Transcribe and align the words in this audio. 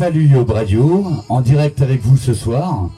salut 0.00 0.28
Yo 0.28 0.46
Radio, 0.46 1.04
en 1.28 1.42
direct 1.42 1.82
avec 1.82 2.00
vous 2.02 2.16
ce 2.16 2.32
soir. 2.32 2.88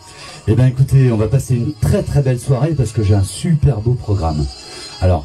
Eh 0.47 0.55
bien 0.55 0.67
écoutez, 0.67 1.11
on 1.11 1.17
va 1.17 1.27
passer 1.27 1.57
une 1.57 1.73
très 1.73 2.05
très 2.05 2.23
belle 2.23 2.39
soirée 2.39 2.75
parce 2.77 2.93
que 2.93 3.03
j'ai 3.03 3.17
un 3.17 3.25
super 3.25 3.81
beau 3.81 3.95
programme. 3.95 4.47
Alors, 5.01 5.25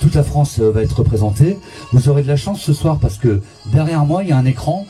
toute 0.00 0.14
la 0.14 0.22
France 0.22 0.60
euh, 0.60 0.70
va 0.70 0.82
être 0.82 1.00
représentée. 1.00 1.58
Vous 1.92 2.08
aurez 2.08 2.22
de 2.22 2.28
la 2.28 2.36
chance 2.36 2.60
ce 2.60 2.72
soir 2.72 2.98
parce 3.00 3.18
que 3.18 3.40
derrière 3.72 4.04
moi, 4.04 4.22
il 4.22 4.28
y 4.28 4.32
a 4.32 4.36
un 4.36 4.44
écran. 4.44 4.86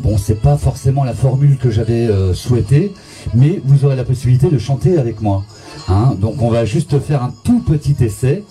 Bon, 0.00 0.18
c'est 0.18 0.42
pas 0.42 0.56
forcément 0.56 1.04
la 1.04 1.14
formule 1.14 1.56
que 1.56 1.70
j'avais 1.70 2.08
euh, 2.08 2.34
souhaitée, 2.34 2.92
mais 3.32 3.62
vous 3.64 3.84
aurez 3.84 3.94
la 3.94 4.02
possibilité 4.02 4.48
de 4.48 4.58
chanter 4.58 4.98
avec 4.98 5.20
moi. 5.20 5.44
Hein. 5.86 6.16
donc 6.18 6.42
on 6.42 6.50
va 6.50 6.64
juste 6.64 6.98
faire 6.98 7.22
un 7.22 7.32
tout 7.44 7.60
petit 7.60 7.94
essai 8.00 8.42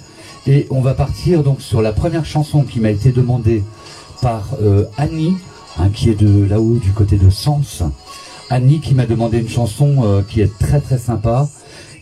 et 0.47 0.67
on 0.69 0.79
va 0.79 0.93
partir 0.93 1.43
donc 1.43 1.59
sur 1.59 1.81
la 1.81 1.91
première 1.91 2.23
chanson 2.23 2.63
qui 2.63 2.79
m'a 2.79 2.91
été 2.91 3.11
demandée 3.11 3.61
par 4.21 4.51
euh, 4.61 4.85
Annie, 4.97 5.33
qui 5.87 6.09
est 6.09 6.15
de 6.15 6.43
là-haut 6.43 6.75
du 6.75 6.91
côté 6.91 7.17
de 7.17 7.29
Sens. 7.29 7.83
Annie 8.49 8.79
qui 8.79 8.95
m'a 8.95 9.05
demandé 9.05 9.39
une 9.39 9.47
chanson 9.47 9.97
euh, 10.03 10.21
qui 10.21 10.41
est 10.41 10.51
très 10.59 10.81
très 10.81 10.97
sympa, 10.97 11.47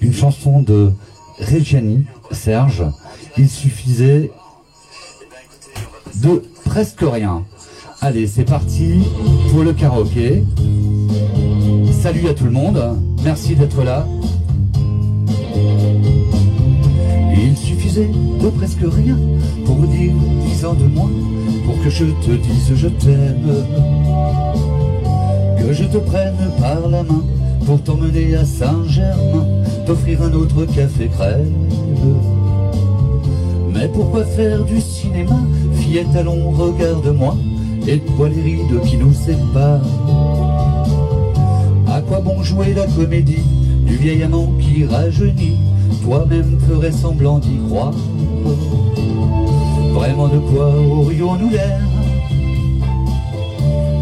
une 0.01 0.13
chanson 0.13 0.61
de 0.61 0.91
Reggiani, 1.39 2.05
Serge. 2.31 2.85
Il 3.37 3.49
suffisait 3.49 4.31
de 6.23 6.41
presque 6.65 7.01
rien. 7.01 7.43
Allez, 8.01 8.27
c'est 8.27 8.45
parti 8.45 9.01
pour 9.51 9.63
le 9.63 9.73
karaoké. 9.73 10.43
Salut 12.01 12.27
à 12.27 12.33
tout 12.33 12.45
le 12.45 12.51
monde, 12.51 12.97
merci 13.23 13.55
d'être 13.55 13.83
là. 13.83 14.07
Il 17.35 17.57
de 17.95 18.49
presque 18.49 18.81
rien 18.81 19.17
pour 19.65 19.75
vous 19.75 19.87
dire 19.87 20.13
dix 20.45 20.65
ans 20.65 20.73
de 20.73 20.85
moins 20.85 21.09
pour 21.65 21.81
que 21.81 21.89
je 21.89 22.05
te 22.05 22.31
dise 22.31 22.75
je 22.75 22.87
t'aime. 22.87 23.65
Que 25.57 25.73
je 25.73 25.85
te 25.85 25.97
prenne 25.97 26.35
par 26.59 26.89
la 26.89 27.03
main 27.03 27.23
pour 27.65 27.81
t'emmener 27.81 28.35
à 28.35 28.45
Saint-Germain, 28.45 29.45
t'offrir 29.85 30.21
un 30.21 30.33
autre 30.33 30.65
café 30.65 31.07
crème. 31.07 31.53
Mais 33.73 33.87
pourquoi 33.87 34.25
faire 34.25 34.63
du 34.65 34.81
cinéma 34.81 35.39
Fillette, 35.75 36.15
allons, 36.15 36.51
regarde-moi, 36.51 37.37
et 37.87 37.99
toi 37.99 38.27
les 38.27 38.41
rides 38.41 38.81
qui 38.85 38.97
nous 38.97 39.13
séparent. 39.13 39.81
À 41.87 42.01
quoi 42.01 42.19
bon 42.19 42.43
jouer 42.43 42.73
la 42.73 42.85
comédie 42.85 43.45
du 43.85 43.95
vieil 43.95 44.23
amant 44.23 44.51
qui 44.59 44.85
rajeunit 44.85 45.57
Toi-même 46.03 46.57
ferais 46.67 46.91
semblant 46.91 47.39
d'y 47.39 47.57
croire. 47.67 47.93
Vraiment 49.93 50.27
de 50.27 50.37
quoi 50.37 50.69
aurions-nous 50.79 51.49
l'air? 51.49 51.81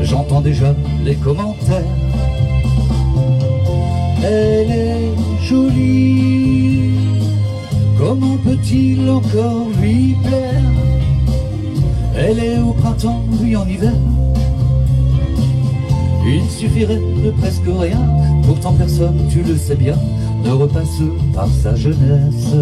J'entends 0.02 0.42
déjà 0.42 0.76
les 1.04 1.16
commentaires. 1.16 1.84
Elle 4.24 4.72
est 4.72 5.12
jolie, 5.44 6.92
comment 7.98 8.38
peut-il 8.44 9.10
encore 9.10 9.68
lui 9.80 10.16
plaire? 10.24 10.62
Elle 12.18 12.40
est 12.40 12.60
au 12.60 12.74
printemps, 12.74 13.24
lui 13.42 13.56
en 13.56 13.68
hiver. 13.68 13.94
Il 16.26 16.50
suffirait 16.50 17.02
de 17.24 17.32
presque 17.32 17.68
rien, 17.68 18.02
pourtant 18.48 18.74
personne, 18.74 19.28
tu 19.30 19.44
le 19.44 19.56
sais 19.58 19.76
bien, 19.76 19.98
ne 20.46 20.52
repasse 20.52 21.02
par 21.34 21.48
sa 21.48 21.76
jeunesse. 21.76 22.54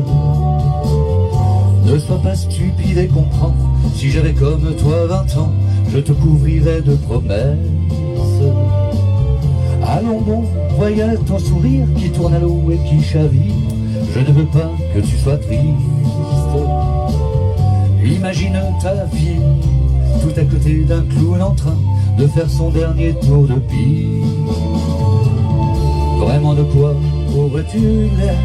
Ne 1.86 2.00
sois 2.00 2.22
pas 2.24 2.36
stupide 2.36 2.98
et 2.98 3.08
comprends, 3.08 3.54
si 3.94 4.10
j'avais 4.10 4.34
comme 4.34 4.74
toi 4.76 5.06
vingt 5.08 5.38
ans, 5.38 5.52
je 5.92 6.00
te 6.00 6.14
couvrirais 6.14 6.82
de 6.82 6.96
promesses. 6.96 7.58
Allons 9.86 10.22
bon, 10.22 10.44
voyage 10.78 11.20
ton 11.28 11.38
sourire 11.38 11.86
qui 11.98 12.10
tourne 12.10 12.34
à 12.34 12.40
l'eau 12.40 12.62
et 12.72 12.80
qui 12.90 13.04
chavire, 13.04 13.54
je 14.14 14.20
ne 14.20 14.32
veux 14.32 14.46
pas 14.46 14.72
que 14.96 15.02
tu 15.02 15.18
sois 15.18 15.38
triste. 15.38 15.62
Imagine 18.06 18.62
ta 18.82 19.06
vie, 19.06 19.40
tout 20.22 20.40
à 20.40 20.44
côté 20.46 20.84
d'un 20.84 21.02
clown 21.02 21.42
en 21.42 21.52
train 21.52 21.78
de 22.18 22.28
faire 22.28 22.50
son 22.50 22.70
dernier 22.70 23.14
tour 23.16 23.44
de 23.44 23.56
piste. 23.56 24.24
Vraiment 26.20 26.54
de 26.54 26.64
quoi 26.64 26.96
aurais-tu 27.36 27.80
l'air 28.18 28.38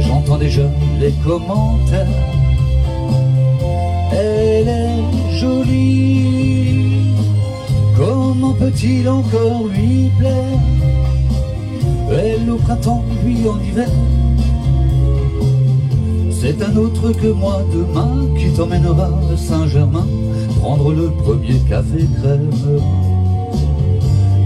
J'entends 0.00 0.38
déjà 0.38 0.68
les 1.00 1.12
commentaires. 1.24 2.06
Elle 4.12 4.68
est 4.68 5.38
jolie, 5.38 7.14
comment 7.96 8.52
peut-il 8.52 9.08
encore 9.08 9.64
lui 9.66 10.10
plaire? 10.18 10.60
Elle 12.12 12.50
au 12.50 12.56
printemps, 12.56 13.04
lui 13.24 13.48
en 13.48 13.58
hiver. 13.60 13.88
C'est 16.30 16.62
un 16.62 16.76
autre 16.76 17.10
que 17.12 17.28
moi 17.28 17.62
demain 17.72 18.28
qui 18.36 18.50
t'emmènera 18.50 19.08
à 19.32 19.36
Saint-Germain 19.36 20.06
prendre 20.60 20.92
le 20.92 21.10
premier 21.10 21.58
café 21.68 22.06
crème. 22.18 22.50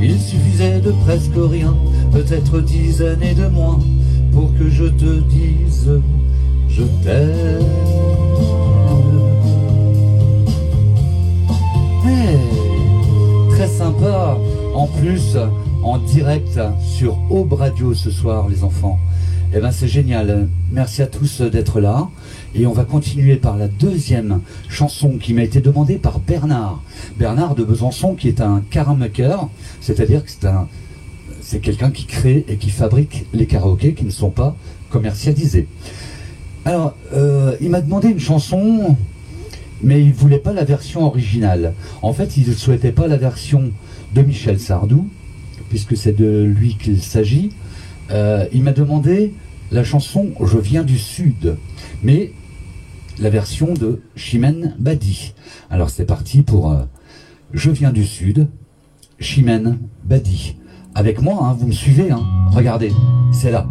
Il 0.00 0.18
suffisait 0.18 0.80
de 0.80 0.92
presque 1.04 1.34
rien, 1.36 1.74
peut-être 2.10 2.60
dix 2.60 3.02
années 3.02 3.34
de 3.34 3.46
moins, 3.46 3.78
pour 4.32 4.52
que 4.56 4.68
je 4.70 4.84
te 4.84 5.20
dise 5.20 5.90
je 6.68 6.82
t'aime. 7.02 7.64
Hey, 12.06 12.38
très 13.50 13.68
sympa, 13.68 14.36
en 14.74 14.86
plus 14.86 15.36
en 15.82 15.98
direct 15.98 16.60
sur 16.80 17.18
Aube 17.30 17.54
Radio 17.54 17.94
ce 17.94 18.10
soir 18.10 18.48
les 18.48 18.64
enfants. 18.64 18.98
Eh 19.54 19.60
ben 19.60 19.70
c'est 19.70 19.88
génial. 19.88 20.48
Merci 20.70 21.00
à 21.00 21.06
tous 21.06 21.40
d'être 21.40 21.80
là. 21.80 22.08
Et 22.54 22.66
on 22.66 22.72
va 22.72 22.84
continuer 22.84 23.36
par 23.36 23.56
la 23.56 23.68
deuxième 23.68 24.40
chanson 24.68 25.16
qui 25.18 25.32
m'a 25.32 25.42
été 25.42 25.60
demandée 25.60 25.96
par 25.96 26.18
Bernard. 26.18 26.82
Bernard 27.18 27.54
de 27.54 27.64
Besançon 27.64 28.14
qui 28.14 28.28
est 28.28 28.40
un 28.40 28.62
caramaker, 28.70 29.48
c'est-à-dire 29.80 30.22
que 30.24 30.30
c'est 30.30 30.46
un 30.46 30.68
c'est 31.48 31.60
quelqu'un 31.60 31.90
qui 31.90 32.04
crée 32.04 32.44
et 32.46 32.56
qui 32.56 32.68
fabrique 32.68 33.24
les 33.32 33.46
karaokés 33.46 33.94
qui 33.94 34.04
ne 34.04 34.10
sont 34.10 34.28
pas 34.28 34.54
commercialisés. 34.90 35.66
Alors, 36.66 36.94
euh, 37.14 37.56
il 37.62 37.70
m'a 37.70 37.80
demandé 37.80 38.08
une 38.08 38.20
chanson, 38.20 38.98
mais 39.82 40.02
il 40.02 40.08
ne 40.08 40.12
voulait 40.12 40.40
pas 40.40 40.52
la 40.52 40.64
version 40.64 41.06
originale. 41.06 41.72
En 42.02 42.12
fait, 42.12 42.36
il 42.36 42.46
ne 42.46 42.52
souhaitait 42.52 42.92
pas 42.92 43.06
la 43.06 43.16
version 43.16 43.72
de 44.14 44.20
Michel 44.20 44.60
Sardou, 44.60 45.08
puisque 45.70 45.96
c'est 45.96 46.12
de 46.12 46.44
lui 46.44 46.76
qu'il 46.76 47.02
s'agit. 47.02 47.52
Euh, 48.10 48.44
il 48.52 48.62
m'a 48.62 48.72
demandé 48.72 49.32
la 49.72 49.84
chanson 49.84 50.32
Je 50.44 50.58
viens 50.58 50.84
du 50.84 50.98
Sud, 50.98 51.56
mais 52.02 52.32
la 53.18 53.30
version 53.30 53.72
de 53.72 54.02
Chimène 54.16 54.76
Badi. 54.78 55.32
Alors 55.70 55.88
c'est 55.88 56.04
parti 56.04 56.42
pour 56.42 56.70
euh, 56.70 56.82
Je 57.54 57.70
viens 57.70 57.90
du 57.90 58.04
Sud, 58.04 58.48
Chimène 59.18 59.78
Badi. 60.04 60.56
Avec 60.94 61.20
moi, 61.22 61.38
hein, 61.42 61.56
vous 61.58 61.66
me 61.66 61.72
suivez, 61.72 62.10
hein. 62.10 62.20
regardez, 62.50 62.92
c'est 63.32 63.50
là. 63.50 63.66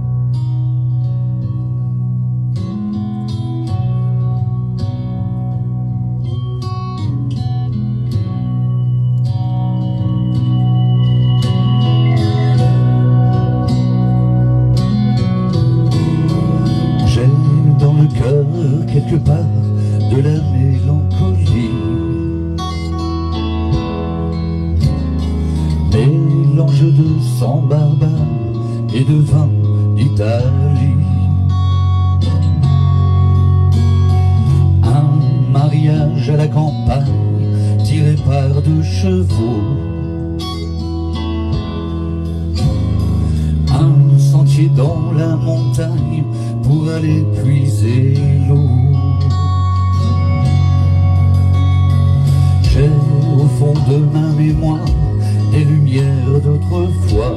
D'autrefois. 56.39 57.35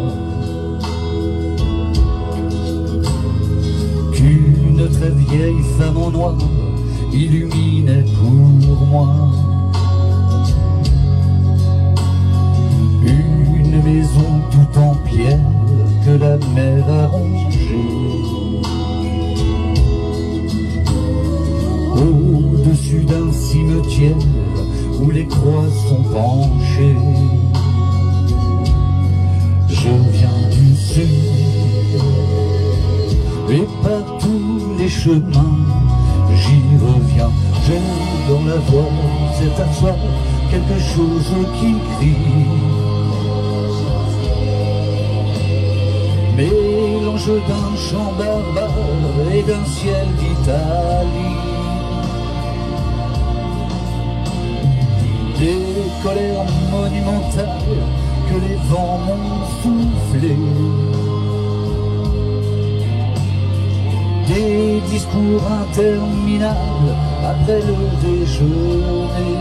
Qu'une 4.13 4.89
très 4.91 5.11
vieille 5.11 5.63
femme 5.79 5.97
en 5.97 6.11
noir 6.11 6.39
illuminait 7.13 8.05
pour 8.05 8.87
moi. 8.87 9.09
Une 13.03 13.83
maison 13.83 14.41
tout 14.51 14.79
en 14.79 14.95
pierre 15.09 15.39
que 16.05 16.11
la 16.11 16.37
mer 16.55 16.85
a 16.89 17.07
rongée. 17.07 17.41
Au-dessus 21.97 23.05
d'un 23.05 23.33
cimetière 23.33 24.17
où 25.01 25.11
les 25.11 25.27
croix 25.27 25.69
sont 25.89 26.03
penchées. 26.03 27.40
Et 33.51 33.67
par 33.83 34.19
tous 34.19 34.75
les 34.79 34.89
chemins 34.89 35.57
j'y 36.35 36.63
reviens. 36.85 37.31
J'ai 37.67 37.81
dans 38.29 38.45
la 38.45 38.57
voix 38.57 38.91
c'est 39.39 39.63
un 39.63 39.73
soir 39.73 39.97
quelque 40.51 40.79
chose 40.81 41.33
qui 41.59 41.75
crie. 41.97 42.17
Mélange 46.37 47.27
d'un 47.49 47.77
chant 47.77 48.13
barbare 48.19 48.71
et 49.33 49.43
d'un 49.43 49.65
ciel 49.65 50.07
d'Italie. 50.19 51.37
Des 55.39 56.03
colères 56.03 56.47
monumentales 56.71 58.10
que 58.31 58.39
les 58.47 58.59
vents 58.71 58.99
m'ont 59.07 59.43
soufflé. 59.61 60.35
Des 64.29 64.81
discours 64.93 65.45
interminables 65.63 66.93
après 67.33 67.61
le 67.71 67.79
déjeuner. 68.05 69.39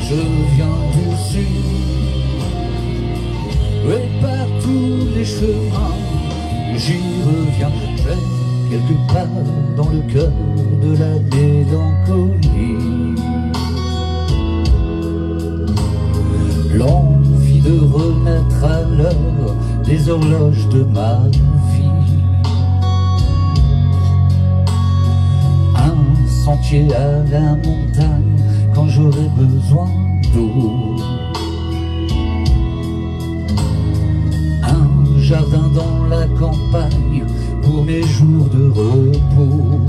Je 0.00 0.20
viens 0.54 0.80
du 0.96 1.06
sud, 1.30 1.68
et 3.94 4.06
par 4.20 4.46
tous 4.62 4.96
les 5.14 5.24
chemins, 5.24 5.96
j'y 6.76 7.00
reviens. 7.28 7.74
J'ai 7.96 8.20
quelque 8.70 8.96
part 9.12 9.36
dans 9.76 9.90
le 9.90 10.00
cœur 10.12 10.32
de 10.82 10.90
la 11.02 11.12
mélancolie. 11.36 13.41
De 17.64 17.78
remettre 17.78 18.64
à 18.64 18.82
l'heure 18.82 19.54
les 19.86 20.08
horloges 20.08 20.68
de 20.68 20.82
ma 20.84 21.20
vie. 21.28 21.88
Un 25.76 26.26
sentier 26.44 26.92
à 26.94 27.22
la 27.30 27.54
montagne 27.54 28.36
quand 28.74 28.88
j'aurai 28.88 29.28
besoin 29.36 29.88
d'eau. 30.34 30.96
Un 34.62 35.20
jardin 35.20 35.68
dans 35.74 36.06
la 36.08 36.26
campagne 36.38 37.24
pour 37.62 37.84
mes 37.84 38.02
jours 38.02 38.46
de 38.46 38.70
repos. 38.70 39.81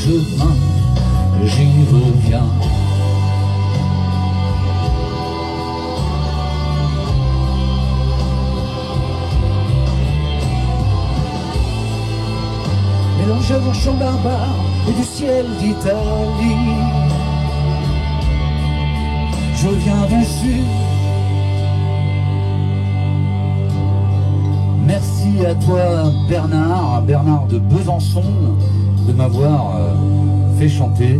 Chemins 0.00 0.56
j'y 1.44 1.70
reviens. 1.92 2.50
Mélange 13.18 13.48
d'un 13.48 13.72
chant 13.72 13.94
barbare 13.94 14.56
et 14.88 14.92
du 14.92 15.04
ciel 15.04 15.46
d'Italie. 15.60 16.70
Je 19.56 19.68
viens 19.68 20.06
du 20.06 20.24
sud. 20.24 20.64
Merci 24.86 25.46
à 25.46 25.54
toi 25.54 26.10
Bernard, 26.28 27.02
Bernard 27.02 27.46
de 27.46 27.58
Besançon, 27.58 28.24
de 29.10 29.16
m'avoir 29.16 29.76
euh, 29.76 30.58
fait 30.58 30.68
chanter 30.68 31.18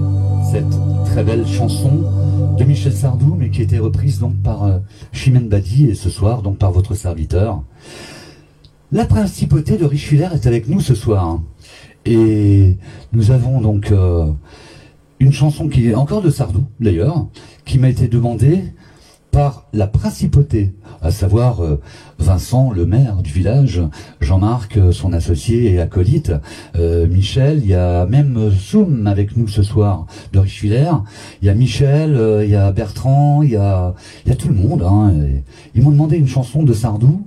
cette 0.52 0.78
très 1.06 1.24
belle 1.24 1.44
chanson 1.44 2.04
de 2.56 2.62
Michel 2.64 2.92
Sardou, 2.92 3.34
mais 3.36 3.50
qui 3.50 3.62
était 3.62 3.78
reprise 3.78 4.20
donc 4.20 4.36
par 4.36 4.62
euh, 4.64 4.78
Chimène 5.12 5.48
Badi 5.48 5.86
et 5.86 5.94
ce 5.94 6.08
soir 6.08 6.42
donc 6.42 6.56
par 6.58 6.70
votre 6.70 6.94
serviteur. 6.94 7.64
La 8.92 9.06
principauté 9.06 9.76
de 9.76 9.84
Richelieu 9.84 10.26
est 10.32 10.46
avec 10.46 10.68
nous 10.68 10.80
ce 10.80 10.94
soir. 10.94 11.26
hein. 11.26 11.42
Et 12.06 12.76
nous 13.12 13.32
avons 13.32 13.60
donc 13.60 13.90
euh, 13.90 14.26
une 15.18 15.32
chanson 15.32 15.68
qui 15.68 15.88
est 15.88 15.94
encore 15.94 16.22
de 16.22 16.30
Sardou 16.30 16.62
d'ailleurs, 16.78 17.26
qui 17.64 17.80
m'a 17.80 17.88
été 17.88 18.06
demandée 18.06 18.72
par 19.30 19.66
la 19.72 19.86
principauté, 19.86 20.74
à 21.02 21.10
savoir 21.10 21.62
euh, 21.62 21.80
Vincent, 22.18 22.70
le 22.72 22.86
maire 22.86 23.22
du 23.22 23.30
village, 23.30 23.80
Jean-Marc, 24.20 24.76
euh, 24.76 24.92
son 24.92 25.12
associé 25.12 25.72
et 25.72 25.80
acolyte, 25.80 26.32
euh, 26.76 27.06
Michel, 27.06 27.60
il 27.62 27.68
y 27.68 27.74
a 27.74 28.06
même 28.06 28.36
euh, 28.36 28.50
Soum 28.50 29.06
avec 29.06 29.36
nous 29.36 29.48
ce 29.48 29.62
soir 29.62 30.06
de 30.32 30.38
Richelieu, 30.38 30.86
il 31.42 31.46
y 31.46 31.48
a 31.48 31.54
Michel, 31.54 32.16
euh, 32.16 32.44
il 32.44 32.50
y 32.50 32.56
a 32.56 32.72
Bertrand, 32.72 33.42
il 33.42 33.50
y 33.50 33.56
a, 33.56 33.94
il 34.24 34.30
y 34.30 34.32
a 34.32 34.36
tout 34.36 34.48
le 34.48 34.54
monde. 34.54 34.82
Hein, 34.82 35.12
ils 35.74 35.82
m'ont 35.82 35.90
demandé 35.90 36.16
une 36.16 36.28
chanson 36.28 36.62
de 36.62 36.72
Sardou, 36.72 37.26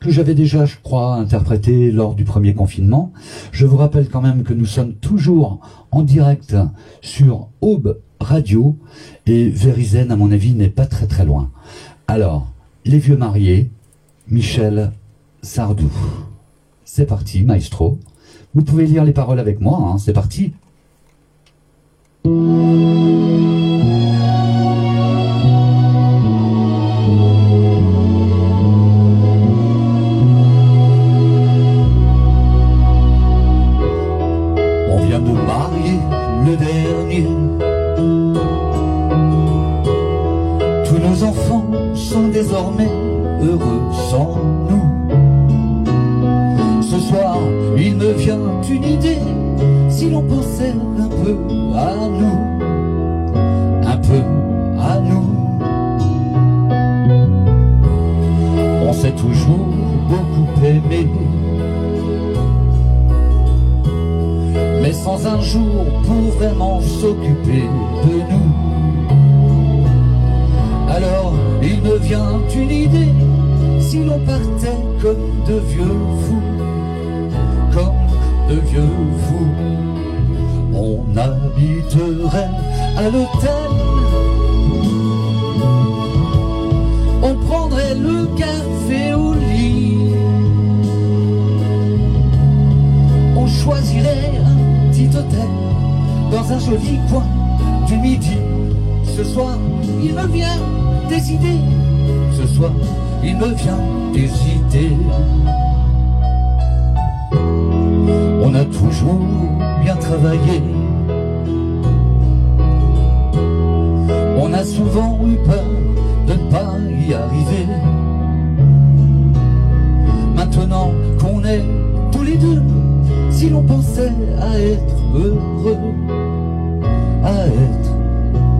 que 0.00 0.10
j'avais 0.10 0.34
déjà, 0.34 0.66
je 0.66 0.76
crois, 0.82 1.14
interprété 1.14 1.90
lors 1.90 2.14
du 2.14 2.24
premier 2.24 2.52
confinement. 2.52 3.12
Je 3.52 3.64
vous 3.64 3.78
rappelle 3.78 4.08
quand 4.10 4.20
même 4.20 4.42
que 4.42 4.52
nous 4.52 4.66
sommes 4.66 4.92
toujours 4.94 5.60
en 5.90 6.02
direct 6.02 6.54
sur 7.00 7.48
Aube 7.62 7.98
Radio 8.24 8.76
et 9.26 9.48
Vérizène, 9.48 10.10
à 10.10 10.16
mon 10.16 10.32
avis, 10.32 10.52
n'est 10.54 10.68
pas 10.68 10.86
très 10.86 11.06
très 11.06 11.24
loin. 11.24 11.50
Alors, 12.08 12.48
les 12.84 12.98
vieux 12.98 13.16
mariés, 13.16 13.70
Michel 14.28 14.92
Sardou. 15.42 15.90
C'est 16.84 17.06
parti, 17.06 17.42
maestro. 17.42 17.98
Vous 18.54 18.62
pouvez 18.62 18.86
lire 18.86 19.04
les 19.04 19.12
paroles 19.12 19.40
avec 19.40 19.60
moi, 19.60 19.78
hein, 19.78 19.98
c'est 19.98 20.12
parti. 20.12 20.52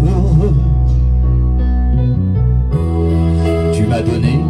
Heureux. 0.07 0.55
Tu 3.73 3.87
m'as 3.87 4.03
donné 4.03 4.41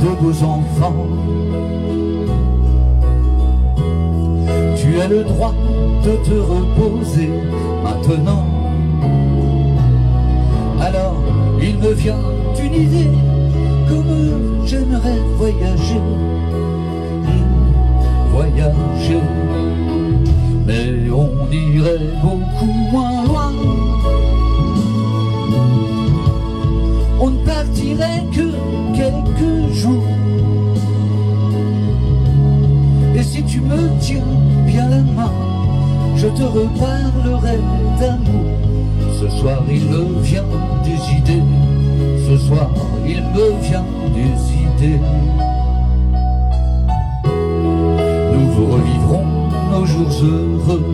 de 0.00 0.22
beaux 0.22 0.44
enfants. 0.44 1.06
Tu 4.76 5.00
as 5.00 5.08
le 5.08 5.24
droit 5.24 5.54
de 6.04 6.12
te 6.24 6.34
reposer 6.34 7.30
maintenant. 7.82 8.46
Alors 10.80 11.22
il 11.60 11.78
me 11.78 11.92
vient 11.92 12.20
une 12.62 12.74
idée, 12.74 13.10
comme 13.88 14.66
j'aimerais 14.66 15.18
voyager, 15.36 16.00
hmm, 17.24 18.30
voyager. 18.30 19.20
Mais 20.68 21.10
on 21.10 21.50
irait 21.50 22.10
beaucoup 22.22 22.74
moins 22.92 23.24
loin. 23.24 23.52
On 27.18 27.30
ne 27.30 27.38
partirait 27.38 28.24
que 28.30 28.52
quelques 28.94 29.72
jours. 29.72 30.04
Et 33.16 33.22
si 33.22 33.42
tu 33.44 33.62
me 33.62 33.98
tiens 33.98 34.22
bien 34.66 34.90
la 34.90 35.00
main, 35.00 35.32
je 36.16 36.26
te 36.26 36.42
reparlerai 36.42 37.58
d'amour. 37.98 38.52
Ce 39.20 39.28
soir 39.38 39.62
il 39.70 39.84
me 39.86 40.20
vient 40.20 40.44
des 40.84 41.00
idées, 41.18 41.42
ce 42.28 42.36
soir 42.46 42.68
il 43.06 43.22
me 43.22 43.58
vient 43.62 43.86
des 44.14 44.34
idées. 44.66 45.00
Nous 48.34 48.46
vous 48.52 48.66
revivrons 48.66 48.97
nos 48.97 48.97
heureux. 50.02 50.84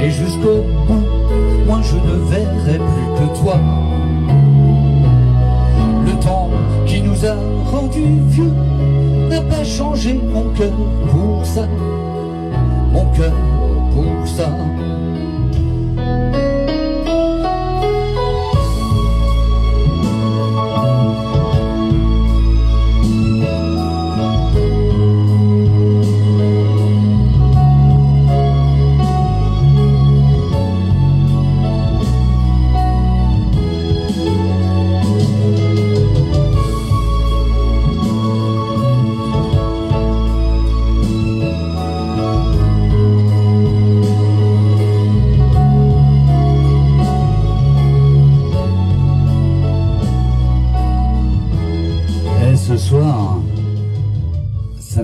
Et 0.00 0.10
jusqu'au 0.10 0.62
bout, 0.86 1.04
moi 1.66 1.80
je 1.82 1.96
ne 1.96 2.16
verrai 2.30 2.78
plus 2.78 3.08
que 3.18 3.40
toi. 3.40 3.58
Le 6.04 6.12
temps 6.20 6.50
qui 6.86 7.00
nous 7.00 7.24
a 7.24 7.36
rendus 7.70 8.20
vieux 8.28 8.52
n'a 9.28 9.40
pas 9.42 9.64
changé 9.64 10.20
mon 10.32 10.44
cœur 10.50 10.72
pour 11.10 11.44
ça. 11.44 11.66
Mon 12.92 13.04
cœur 13.12 13.32
pour 13.92 14.28
ça. 14.28 14.50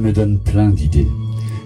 Me 0.02 0.12
donne 0.12 0.38
plein 0.38 0.70
d'idées. 0.70 1.08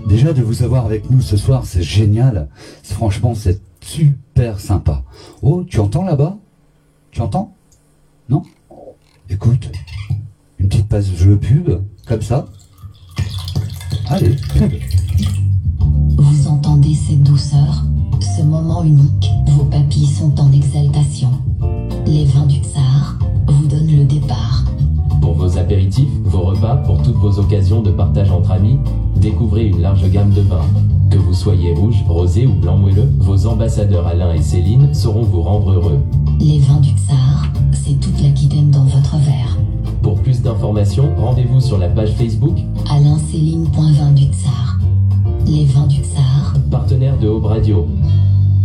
Déjà 0.06 0.32
de 0.32 0.42
vous 0.42 0.62
avoir 0.62 0.84
avec 0.84 1.10
nous 1.10 1.20
ce 1.20 1.36
soir, 1.36 1.64
c'est 1.64 1.82
génial. 1.82 2.48
Franchement, 2.82 3.34
c'est 3.34 3.60
super 3.80 4.60
sympa. 4.60 5.02
Oh, 5.42 5.64
tu 5.64 5.80
entends 5.80 6.04
là-bas? 6.04 6.36
Tu 7.10 7.22
entends? 7.22 7.54
Non? 8.28 8.42
Écoute, 9.30 9.72
une 10.58 10.68
petite 10.68 10.88
passe 10.88 11.12
jeu 11.12 11.36
pub, 11.36 11.80
comme 12.06 12.22
ça. 12.22 12.46
Allez, 14.08 14.36
pub. 14.52 14.72
Vous 16.18 16.48
entendez 16.48 16.94
cette 16.94 17.22
douceur, 17.22 17.84
ce 18.20 18.42
moment 18.42 18.84
unique, 18.84 19.30
vos 19.48 19.64
papilles 19.64 20.06
sont 20.06 20.38
en 20.38 20.52
exaltation. 20.52 21.30
Les 22.06 22.26
vins 22.26 22.46
du 22.46 22.58
tsar 22.58 23.18
vous 23.48 23.66
donnent 23.66 23.96
le 23.96 24.04
départ. 24.04 24.64
Pour 25.26 25.34
vos 25.34 25.58
apéritifs, 25.58 26.08
vos 26.22 26.42
repas, 26.42 26.76
pour 26.76 27.02
toutes 27.02 27.16
vos 27.16 27.40
occasions 27.40 27.82
de 27.82 27.90
partage 27.90 28.30
entre 28.30 28.52
amis, 28.52 28.78
découvrez 29.16 29.66
une 29.66 29.80
large 29.80 30.08
gamme 30.08 30.30
de 30.30 30.40
vins. 30.40 30.64
Que 31.10 31.18
vous 31.18 31.34
soyez 31.34 31.74
rouge, 31.74 31.96
rosé 32.06 32.46
ou 32.46 32.54
blanc 32.54 32.76
moelleux, 32.76 33.10
vos 33.18 33.48
ambassadeurs 33.48 34.06
Alain 34.06 34.32
et 34.34 34.40
Céline 34.40 34.94
sauront 34.94 35.24
vous 35.24 35.42
rendre 35.42 35.72
heureux. 35.72 35.98
Les 36.38 36.60
vins 36.60 36.78
du 36.78 36.90
tsar, 36.90 37.44
c'est 37.72 37.98
toute 37.98 38.22
l'Aquitaine 38.22 38.70
dans 38.70 38.84
votre 38.84 39.16
verre. 39.16 39.58
Pour 40.00 40.14
plus 40.20 40.42
d'informations, 40.42 41.10
rendez-vous 41.18 41.60
sur 41.60 41.76
la 41.76 41.88
page 41.88 42.12
Facebook, 42.12 42.56
AlainCéline.vin 42.88 44.12
du 44.12 44.26
tsar. 44.26 44.78
Les 45.44 45.64
vins 45.64 45.88
du 45.88 46.02
tsar, 46.02 46.54
partenaire 46.70 47.18
de 47.18 47.26
Aube 47.26 47.46
Radio. 47.46 47.88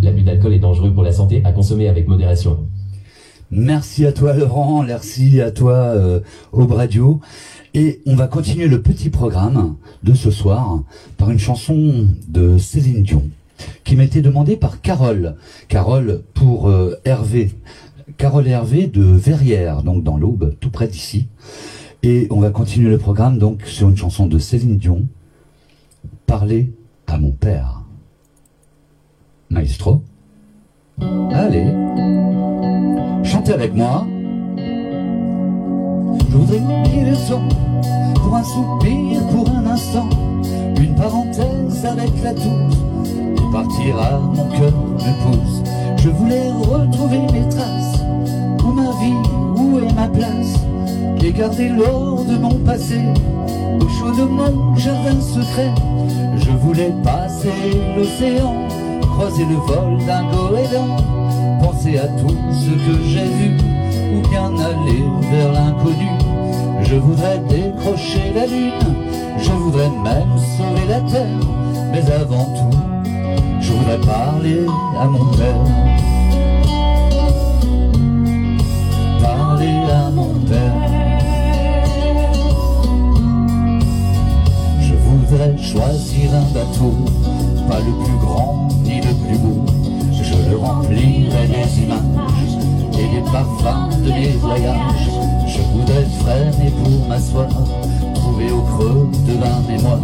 L'abus 0.03 0.22
d'alcool 0.22 0.53
est 0.53 0.60
dangereux 0.60 0.94
pour 0.94 1.01
la 1.01 1.12
santé, 1.12 1.41
à 1.44 1.53
consommer 1.53 1.88
avec 1.88 2.08
modération. 2.08 2.60
Merci 3.53 4.05
à 4.05 4.13
toi 4.13 4.34
Laurent, 4.34 4.81
merci 4.81 5.41
à 5.41 5.51
toi 5.51 5.74
euh, 5.74 6.22
Aube 6.53 6.72
Radio. 6.72 7.20
Et 7.74 8.01
on 8.05 8.15
va 8.15 8.27
continuer 8.27 8.70
le 8.70 8.81
petit 8.81 9.10
programme 9.10 9.75
de 10.03 10.13
ce 10.13 10.31
soir 10.31 10.81
par 11.17 11.31
une 11.31 11.39
chanson 11.39 12.08
de 12.29 12.58
Céline 12.58 13.03
Dion 13.03 13.29
qui 13.84 13.98
m'a 13.98 14.05
été 14.05 14.22
demandée 14.22 14.55
par 14.55 14.79
Carole. 14.79 15.36
Carole 15.67 16.24
pour 16.34 16.70
euh, 16.70 16.96
Hervé. 17.03 17.51
Carole 18.17 18.48
Hervé 18.48 18.88
de 18.88 19.03
Verrières, 19.03 19.84
donc 19.84 20.01
dans 20.01 20.15
l'Aube, 20.15 20.55
tout 20.62 20.70
près 20.70 20.88
d'ici. 20.88 21.27
Et 22.03 22.27
on 22.29 22.39
va 22.39 22.51
continuer 22.51 22.89
le 22.89 22.98
programme 22.98 23.38
donc 23.38 23.63
sur 23.65 23.89
une 23.89 23.98
chanson 23.98 24.27
de 24.27 24.39
Céline 24.39 24.77
Dion, 24.77 25.05
Parler 26.25 26.72
à 27.05 27.17
mon 27.17 27.31
père. 27.31 27.81
Maestro 29.50 30.03
Allez 31.00 31.74
Chantez 33.24 33.53
avec 33.53 33.74
moi. 33.74 34.05
Je 34.57 36.38
voudrais 36.38 36.60
oublier 36.60 37.05
le 37.05 37.15
temps 37.15 37.48
pour 38.15 38.36
un 38.36 38.43
soupir, 38.43 39.21
pour 39.27 39.50
un 39.50 39.65
instant, 39.67 40.10
une 40.79 40.95
parenthèse 40.95 41.86
avec 41.86 42.12
la 42.24 42.33
douce 42.33 42.77
et 43.38 43.51
partir 43.51 44.00
à 44.00 44.19
mon 44.19 44.45
cœur 44.50 44.74
me 44.74 45.13
pousse. 45.24 45.63
Je 45.98 46.10
voulais 46.10 46.50
retrouver 46.51 47.19
mes 47.33 47.48
traces, 47.50 48.01
où 48.63 48.71
ma 48.71 48.91
vie, 49.00 49.21
où 49.57 49.79
est 49.79 49.93
ma 49.93 50.07
place, 50.07 50.55
et 51.24 51.31
garder 51.31 51.69
l'or 51.69 52.25
de 52.25 52.38
mon 52.38 52.55
passé, 52.65 53.00
au 53.79 53.88
chaud 53.88 54.12
de 54.12 54.24
mon 54.24 54.75
jardin 54.75 55.19
secret. 55.19 55.71
Je 56.38 56.51
voulais 56.51 56.93
passer 57.03 57.51
l'océan, 57.95 58.55
croiser 59.12 59.46
le 59.46 59.56
vol 59.56 59.98
d'un 60.06 60.24
goéland, 60.32 60.98
penser 61.62 61.98
à 61.98 62.08
tout 62.08 62.36
ce 62.51 62.70
que 62.70 63.03
j'ai 63.03 63.25
vu, 63.25 63.58
ou 64.15 64.27
bien 64.30 64.51
aller 64.58 65.03
vers 65.30 65.51
l'inconnu. 65.51 66.12
Je 66.84 66.96
voudrais 66.96 67.39
décrocher 67.39 68.34
la 68.36 68.46
lune, 68.48 68.72
je 69.38 69.51
voudrais 69.51 69.89
même 69.89 70.38
sauver 70.58 70.88
la 70.89 71.01
terre, 71.01 71.39
mais 71.91 72.12
avant 72.12 72.46
tout, 72.46 72.77
je 73.62 73.72
voudrais 73.72 74.00
parler 74.00 74.65
à 75.00 75.06
mon 75.06 75.25
père. 75.25 75.56
Parler 79.22 79.77
à 79.89 80.10
mon 80.10 80.34
père. 80.50 80.74
Je 84.82 84.94
voudrais 84.96 85.58
choisir 85.58 86.32
un 86.34 86.53
bateau 86.53 86.94
pas 87.71 87.79
le 87.79 87.93
plus 88.03 88.17
grand 88.25 88.67
ni 88.83 88.97
le 88.97 89.13
plus 89.23 89.37
beau. 89.37 89.63
Je 90.11 90.49
le 90.49 90.57
remplirai 90.57 91.47
des 91.47 91.83
images 91.83 92.53
et 92.99 93.07
des 93.15 93.23
parfums 93.31 93.95
de 94.03 94.11
mes 94.11 94.35
voyages. 94.45 95.09
Je 95.47 95.61
voudrais 95.71 96.05
freiner 96.19 96.71
pour 96.71 97.07
m'asseoir, 97.07 97.47
trouver 98.13 98.51
au 98.51 98.61
creux 98.61 99.09
de 99.27 99.33
la 99.43 99.53
mémoire 99.69 99.99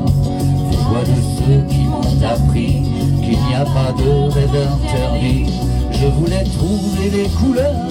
des 0.72 0.78
voix 0.88 1.04
de 1.12 1.20
ceux 1.38 1.62
qui 1.70 1.84
m'ont 1.84 2.22
appris 2.26 2.84
qu'il 3.22 3.40
n'y 3.48 3.56
a 3.56 3.66
pas 3.66 3.92
de 4.02 4.32
rêve 4.34 4.58
interdit. 4.76 5.46
Je 5.92 6.08
voulais 6.08 6.44
trouver 6.58 7.10
les 7.12 7.30
couleurs 7.30 7.88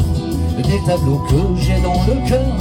des 0.56 0.80
tableaux 0.86 1.22
que 1.28 1.60
j'ai 1.60 1.80
dans 1.82 2.00
le 2.08 2.26
cœur 2.26 2.56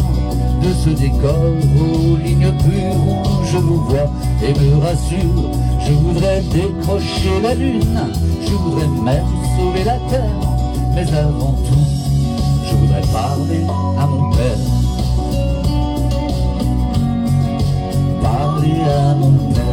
de 0.61 0.73
ce 0.73 0.89
décor 0.89 1.45
aux 1.79 2.17
lignes 2.17 2.51
pures 2.63 3.07
où 3.07 3.45
je 3.45 3.57
vous 3.57 3.81
vois 3.85 4.09
et 4.43 4.53
me 4.59 4.81
rassure. 4.83 5.74
Je 5.85 5.93
voudrais 5.93 6.41
décrocher 6.41 7.41
la 7.43 7.53
lune, 7.53 7.99
je 8.41 8.53
voudrais 8.53 8.87
même 8.87 9.25
sauver 9.55 9.83
la 9.83 9.97
terre, 10.09 10.23
mais 10.95 11.07
avant 11.13 11.51
tout, 11.51 11.85
je 12.65 12.75
voudrais 12.75 13.01
parler 13.13 13.61
à 13.99 14.07
mon 14.07 14.31
père. 14.31 14.57
Parler 18.23 18.81
à 18.81 19.13
mon 19.13 19.37
père. 19.53 19.65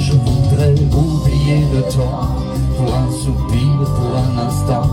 Je 0.00 0.12
voudrais 0.14 0.72
oublier 0.72 1.66
le 1.74 1.82
temps 1.82 2.28
pour 2.78 2.94
un 2.94 3.10
soupir, 3.10 3.76
pour 3.84 4.16
un 4.16 4.38
instant, 4.48 4.88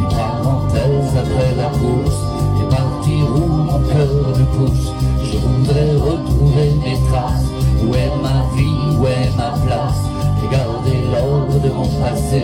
une 0.00 0.16
parenthèse 0.16 1.16
après 1.16 1.56
la 1.56 1.70
course, 1.70 2.20
et 2.60 2.68
partir 2.68 3.22
où 3.34 3.46
mon 3.48 3.80
cœur 3.80 4.38
le 4.38 4.44
pousse. 4.56 4.92
Je 5.32 5.38
voudrais 5.38 5.92
retrouver 5.94 6.72
mes 6.84 6.98
traces, 7.08 7.46
où 7.82 7.94
est 7.94 8.12
ma 8.22 8.44
vie, 8.54 8.98
où 8.98 9.06
est 9.06 9.34
ma 9.34 9.56
place, 9.64 10.02
et 10.44 10.48
garder 10.52 10.98
l'or 11.10 11.46
de 11.58 11.70
mon 11.70 11.88
passé, 12.02 12.42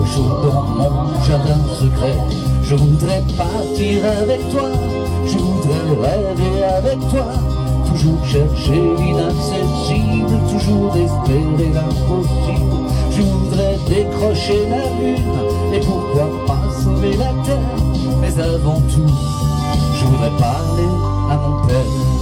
au 0.00 0.04
chaud 0.04 0.42
dans 0.42 0.62
mon 0.62 1.22
jardin 1.22 1.60
secret. 1.78 2.16
Je 2.64 2.74
voudrais 2.74 3.22
partir 3.36 4.04
avec 4.20 4.50
toi, 4.50 4.68
je 5.26 5.38
voudrais 5.38 5.86
rêver 6.00 6.64
avec 6.64 6.98
toi. 7.10 7.26
Toujours 7.86 8.26
chercher 8.26 8.82
l'inaccessible, 8.98 10.36
toujours 10.50 10.96
espérer 10.96 11.70
l'impossible. 11.72 12.90
Je 13.12 13.22
voudrais 13.22 13.78
décrocher 13.88 14.68
la 14.68 14.90
lune 14.98 15.72
et 15.72 15.78
pourquoi 15.78 16.28
pas 16.46 16.82
sauver 16.82 17.16
la 17.16 17.32
terre. 17.44 17.60
Mais 18.20 18.42
avant 18.42 18.80
tout, 18.92 19.14
je 19.94 20.04
voudrais 20.04 20.36
parler 20.40 20.88
à 21.30 21.36
mon 21.36 21.66
père. 21.68 22.13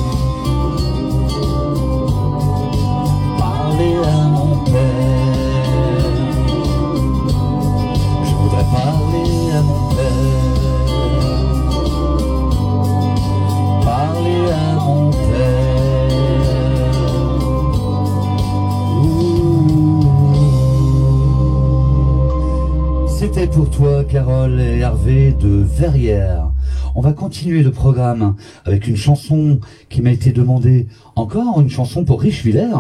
Et 24.49 24.79
Hervé 24.81 25.33
de 25.33 25.49
Verrières. 25.49 26.51
On 26.97 27.01
va 27.01 27.13
continuer 27.13 27.63
le 27.63 27.71
programme 27.71 28.35
avec 28.65 28.89
une 28.89 28.97
chanson 28.97 29.61
qui 29.89 30.03
m'a 30.03 30.11
été 30.11 30.33
demandée. 30.33 30.89
Encore 31.15 31.61
une 31.61 31.71
chanson 31.71 32.05
pour 32.05 32.21
Richeviller. 32.21 32.75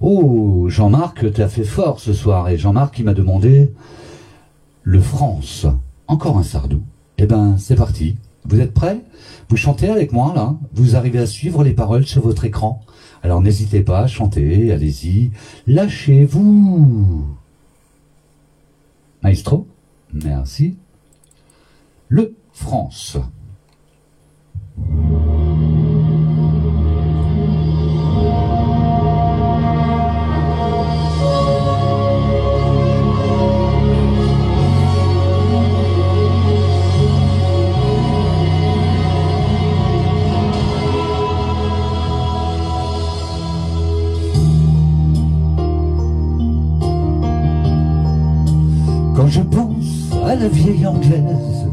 Oh, 0.00 0.66
Jean-Marc, 0.68 1.32
t'as 1.32 1.48
fait 1.48 1.64
fort 1.64 1.98
ce 2.00 2.12
soir. 2.12 2.50
Et 2.50 2.58
Jean-Marc, 2.58 2.98
il 2.98 3.06
m'a 3.06 3.14
demandé 3.14 3.72
le 4.82 5.00
France. 5.00 5.66
Encore 6.08 6.36
un 6.36 6.42
sardou. 6.42 6.82
Eh 7.16 7.26
ben, 7.26 7.56
c'est 7.58 7.76
parti. 7.76 8.16
Vous 8.44 8.60
êtes 8.60 8.74
prêts? 8.74 9.00
Vous 9.48 9.56
chantez 9.56 9.88
avec 9.88 10.12
moi, 10.12 10.34
là 10.36 10.56
Vous 10.74 10.94
arrivez 10.94 11.20
à 11.20 11.26
suivre 11.26 11.64
les 11.64 11.72
paroles 11.72 12.06
sur 12.06 12.20
votre 12.20 12.44
écran 12.44 12.82
Alors 13.22 13.40
n'hésitez 13.40 13.80
pas 13.80 14.00
à 14.00 14.06
chanter, 14.06 14.72
allez-y. 14.72 15.30
Lâchez-vous 15.66 17.24
Maestro? 19.22 19.66
Merci. 20.12 20.76
Le 22.08 22.36
France. 22.52 23.18
Je 49.28 49.40
pense 49.42 49.65
la 50.46 50.52
vieille 50.52 50.86
anglaise 50.86 51.66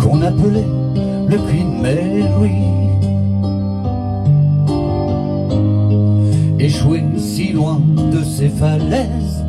qu'on 0.00 0.22
appelait 0.22 0.72
le 1.28 1.36
Queen 1.36 1.82
Mary, 1.82 2.62
échoué 6.58 7.02
si 7.18 7.52
loin 7.52 7.78
de 8.10 8.24
ses 8.24 8.48
falaises 8.48 9.44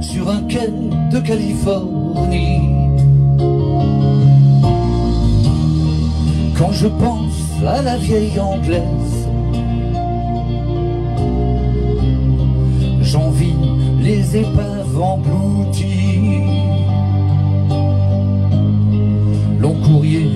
sur 0.00 0.30
un 0.30 0.42
quai 0.42 0.70
de 1.10 1.18
Californie. 1.18 2.70
Quand 6.56 6.70
je 6.70 6.86
pense 6.86 7.40
à 7.66 7.82
la 7.82 7.96
vieille 7.96 8.38
anglaise, 8.38 9.26
j'envie 13.02 13.56
les 14.00 14.36
épaves 14.36 14.77
Long 19.60 19.74
courrier 19.86 20.28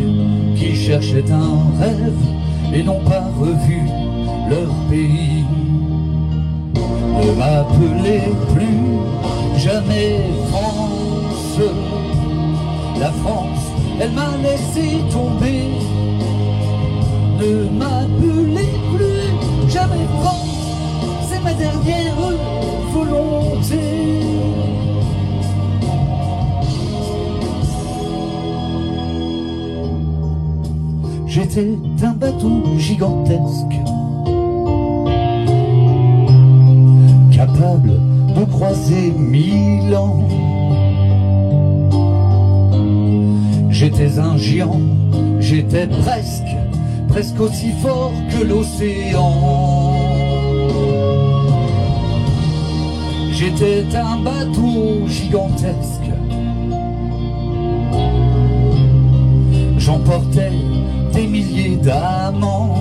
qui 0.56 0.76
cherchait 0.76 1.24
un 1.32 1.80
rêve 1.80 2.22
et 2.72 2.84
n'ont 2.84 3.00
pas 3.00 3.24
revu 3.40 3.80
leur 4.48 4.72
pays. 4.88 5.44
Ne 6.76 7.32
m'appelez 7.32 8.22
plus 8.54 9.58
jamais 9.58 10.20
France. 10.50 11.58
La 13.00 13.10
France, 13.10 13.64
elle 14.00 14.12
m'a 14.12 14.36
laissé 14.44 14.98
tomber. 15.10 15.62
Ne 17.40 17.68
m'appelez 17.80 18.72
plus 18.94 19.72
jamais 19.72 20.06
France. 20.20 20.54
C'est 21.28 21.42
ma 21.42 21.52
dernière 21.52 22.14
volonté. 22.92 24.31
J'étais 31.34 31.78
un 32.02 32.12
bateau 32.12 32.62
gigantesque, 32.76 33.80
capable 37.34 37.92
de 38.36 38.44
croiser 38.50 39.12
mille 39.12 39.96
ans. 39.96 40.28
J'étais 43.70 44.18
un 44.18 44.36
géant, 44.36 44.82
j'étais 45.40 45.86
presque, 45.86 46.54
presque 47.08 47.40
aussi 47.40 47.70
fort 47.80 48.12
que 48.28 48.44
l'océan. 48.44 49.94
J'étais 53.32 53.86
un 53.96 54.18
bateau 54.18 55.08
gigantesque. 55.08 56.12
J'emportais 59.78 60.51
d'amants. 61.82 62.74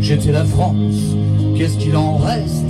J'étais 0.00 0.32
la 0.32 0.44
France, 0.44 1.16
qu'est-ce 1.56 1.78
qu'il 1.78 1.96
en 1.96 2.16
reste? 2.16 2.66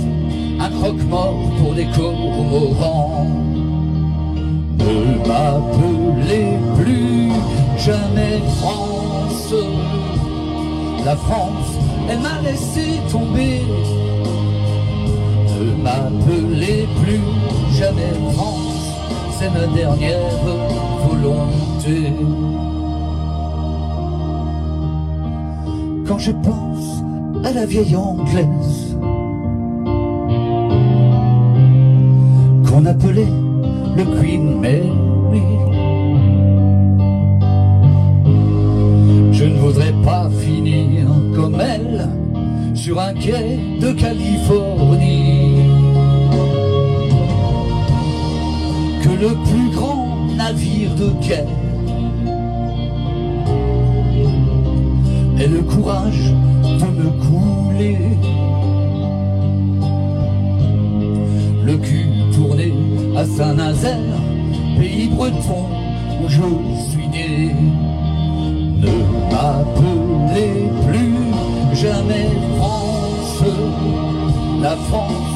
Un 0.59 0.69
croque-mort 0.69 1.35
pour 1.59 1.73
des 1.73 1.87
cormorans. 1.87 3.27
Ne 4.77 5.27
m'appelez 5.27 6.57
plus 6.77 7.31
jamais 7.77 8.39
France. 8.59 9.53
La 11.03 11.15
France, 11.15 11.77
elle 12.09 12.19
m'a 12.19 12.41
laissé 12.41 13.01
tomber. 13.11 13.61
Ne 15.59 15.83
m'appelez 15.83 16.87
plus 17.03 17.21
jamais 17.77 18.13
France, 18.33 18.85
c'est 19.37 19.49
ma 19.49 19.67
dernière 19.75 20.29
volonté. 21.07 22.13
Quand 26.13 26.19
je 26.19 26.31
pense 26.31 27.03
à 27.43 27.51
la 27.53 27.65
vieille 27.65 27.95
anglaise 27.95 28.95
qu'on 32.67 32.85
appelait 32.85 33.33
le 33.97 34.03
Queen 34.19 34.59
Mary. 34.59 34.91
Je 39.31 39.45
ne 39.45 39.57
voudrais 39.57 39.93
pas 40.05 40.29
finir 40.39 41.07
comme 41.35 41.59
elle 41.59 42.07
sur 42.75 42.99
un 42.99 43.15
quai 43.15 43.57
de 43.81 43.91
Californie. 43.93 45.67
Que 49.01 49.09
le 49.09 49.33
plus 49.49 49.75
grand 49.75 50.27
navire 50.37 50.93
de 50.93 51.09
guerre 51.27 51.72
ait 55.43 55.47
le 55.47 55.61
courage 55.61 56.33
de 56.63 56.85
me 56.99 57.09
couler. 57.25 57.97
Le 61.65 61.77
cul 61.77 62.07
tourné 62.33 62.73
à 63.17 63.25
Saint-Nazaire, 63.25 64.21
pays 64.77 65.07
breton 65.07 65.65
où 66.21 66.29
je 66.29 66.91
suis 66.91 67.07
né. 67.09 67.55
Ne 68.83 68.93
m'appelez 69.31 70.69
plus 70.87 71.75
jamais 71.75 72.29
France. 72.57 73.43
La 74.61 74.75
France, 74.87 75.33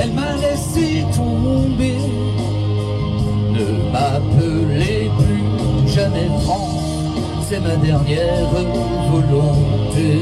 elle 0.00 0.12
m'a 0.12 0.32
laissé 0.36 1.04
tomber. 1.16 1.98
Ne 3.56 3.66
m'appelez 3.92 5.10
plus 5.18 5.92
jamais 5.92 6.28
France, 6.44 6.69
c'est 7.50 7.58
ma 7.58 7.74
dernière 7.74 8.46
volonté. 9.10 10.18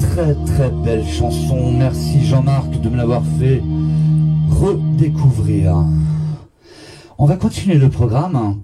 Très 0.00 0.34
très 0.34 0.70
belle 0.70 1.06
chanson, 1.06 1.70
merci 1.70 2.24
Jean-Marc 2.24 2.80
de 2.80 2.88
me 2.88 2.96
l'avoir 2.96 3.22
fait 3.38 3.62
redécouvrir. 4.50 5.84
On 7.18 7.26
va 7.26 7.36
continuer 7.36 7.78
le 7.78 7.90
programme. 7.90 8.60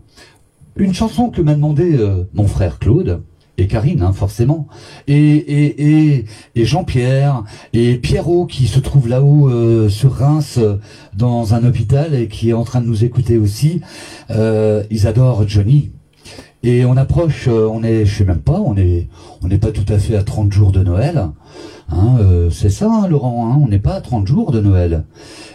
Une 0.74 0.94
chanson 0.94 1.30
que 1.30 1.40
m'a 1.40 1.54
demandé 1.54 1.98
euh, 1.98 2.28
mon 2.34 2.48
frère 2.48 2.80
Claude 2.80 3.22
et 3.60 3.66
Karine, 3.66 4.02
hein, 4.02 4.12
forcément, 4.12 4.66
et, 5.06 5.14
et, 5.14 6.14
et, 6.14 6.24
et 6.54 6.64
Jean-Pierre 6.64 7.44
et 7.72 7.96
Pierrot 7.96 8.46
qui 8.46 8.66
se 8.66 8.80
trouve 8.80 9.08
là-haut 9.08 9.48
euh, 9.48 9.88
sur 9.88 10.12
Reims 10.12 10.58
dans 11.16 11.54
un 11.54 11.64
hôpital 11.64 12.14
et 12.14 12.28
qui 12.28 12.50
est 12.50 12.54
en 12.54 12.64
train 12.64 12.80
de 12.80 12.86
nous 12.86 13.04
écouter 13.04 13.36
aussi. 13.36 13.80
Euh, 14.30 14.82
ils 14.90 15.06
adorent 15.06 15.46
Johnny. 15.46 15.90
Et 16.62 16.84
on 16.84 16.96
approche, 16.96 17.48
euh, 17.48 17.66
on 17.70 17.82
est, 17.82 18.04
je 18.04 18.18
sais 18.18 18.24
même 18.24 18.40
pas, 18.40 18.60
on 18.60 18.76
est, 18.76 19.08
on 19.42 19.48
n'est 19.48 19.58
pas 19.58 19.72
tout 19.72 19.90
à 19.90 19.98
fait 19.98 20.16
à 20.16 20.22
30 20.22 20.52
jours 20.52 20.72
de 20.72 20.82
Noël. 20.82 21.28
Hein, 21.88 22.16
euh, 22.20 22.50
c'est 22.50 22.68
ça, 22.68 22.90
hein, 22.90 23.08
Laurent, 23.08 23.50
hein, 23.50 23.58
on 23.62 23.68
n'est 23.68 23.78
pas 23.78 23.94
à 23.94 24.00
30 24.00 24.26
jours 24.26 24.52
de 24.52 24.60
Noël. 24.60 25.04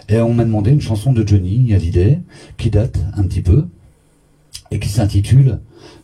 Et 0.10 0.20
on 0.20 0.34
m'a 0.34 0.44
demandé 0.44 0.72
une 0.72 0.82
chanson 0.82 1.14
de 1.14 1.26
Johnny 1.26 1.74
Hallyday 1.74 2.22
qui 2.58 2.72
date 2.72 2.98
un 3.16 3.24
petit 3.24 3.42
peu 3.42 3.68
et 4.72 4.80
qui 4.80 4.90
s'intitule 4.90 5.60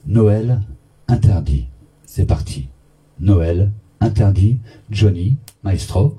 Noël 0.05 0.61
interdit. 1.07 1.70
C'est 2.13 2.25
parti. 2.25 2.67
Noël 3.21 3.71
interdit, 4.01 4.59
Johnny, 4.89 5.37
Maestro. 5.63 6.17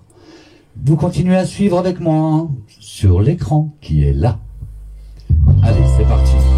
Vous 0.82 0.96
continuez 0.96 1.36
à 1.36 1.44
suivre 1.44 1.76
avec 1.76 2.00
moi 2.00 2.48
sur 2.80 3.20
l'écran 3.20 3.76
qui 3.82 4.02
est 4.02 4.14
là. 4.14 4.38
Allez, 5.62 5.84
c'est 5.98 6.04
parti. 6.04 6.51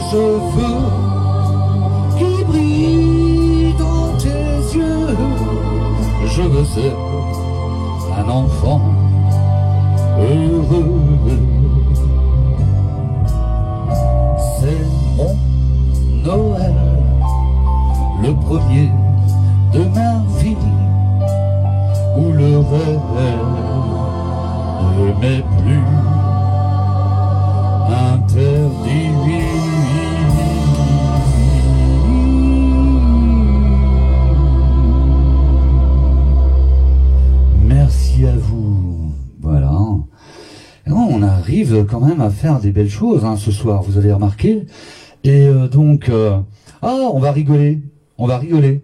Ce 0.00 0.40
feu 0.54 0.74
qui 2.18 2.44
brille 2.44 3.74
dans 3.78 4.08
tes 4.18 4.76
yeux, 4.76 5.16
je 6.26 6.42
veux 6.42 6.84
être 6.84 8.18
un 8.18 8.28
enfant 8.28 8.80
heureux. 10.18 10.90
C'est 14.58 14.86
mon 15.16 15.36
Noël, 16.24 16.74
le 18.22 18.34
premier 18.34 18.90
de 19.72 19.84
ma 19.94 20.12
vie, 20.40 20.56
où 22.16 22.32
le 22.32 22.58
rêve 22.58 23.00
ne 24.96 25.06
m'est 25.20 25.44
plus 25.58 25.83
quand 41.88 42.00
même 42.00 42.20
à 42.20 42.30
faire 42.30 42.60
des 42.60 42.70
belles 42.70 42.90
choses 42.90 43.24
hein, 43.24 43.36
ce 43.36 43.50
soir, 43.50 43.82
vous 43.82 43.98
avez 43.98 44.12
remarqué. 44.12 44.66
Et 45.24 45.46
euh, 45.46 45.68
donc, 45.68 46.10
euh, 46.10 46.38
ah, 46.82 47.08
on 47.12 47.18
va 47.18 47.32
rigoler, 47.32 47.80
on 48.18 48.26
va 48.26 48.38
rigoler. 48.38 48.82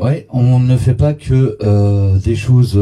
Ouais, 0.00 0.26
on 0.30 0.58
ne 0.58 0.76
fait 0.76 0.94
pas 0.94 1.12
que 1.12 1.56
euh, 1.62 2.18
des 2.18 2.34
choses 2.34 2.80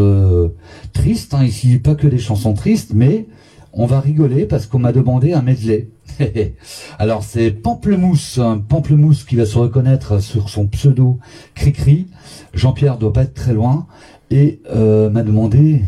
tristes, 0.92 1.34
hein, 1.34 1.44
ici, 1.44 1.78
pas 1.78 1.94
que 1.94 2.06
des 2.06 2.18
chansons 2.18 2.54
tristes, 2.54 2.92
mais 2.94 3.26
on 3.72 3.86
va 3.86 4.00
rigoler 4.00 4.46
parce 4.46 4.66
qu'on 4.66 4.78
m'a 4.78 4.92
demandé 4.92 5.32
un 5.32 5.42
medley. 5.42 5.88
Alors 6.98 7.22
c'est 7.22 7.50
Pamplemousse, 7.50 8.40
Pamplemousse 8.68 9.24
qui 9.24 9.36
va 9.36 9.44
se 9.44 9.58
reconnaître 9.58 10.22
sur 10.22 10.48
son 10.48 10.66
pseudo 10.68 11.18
Cricri. 11.54 12.06
Jean-Pierre 12.54 12.98
doit 12.98 13.12
pas 13.12 13.22
être 13.22 13.34
très 13.34 13.52
loin 13.52 13.86
et 14.30 14.60
m'a 14.70 15.22
demandé 15.22 15.82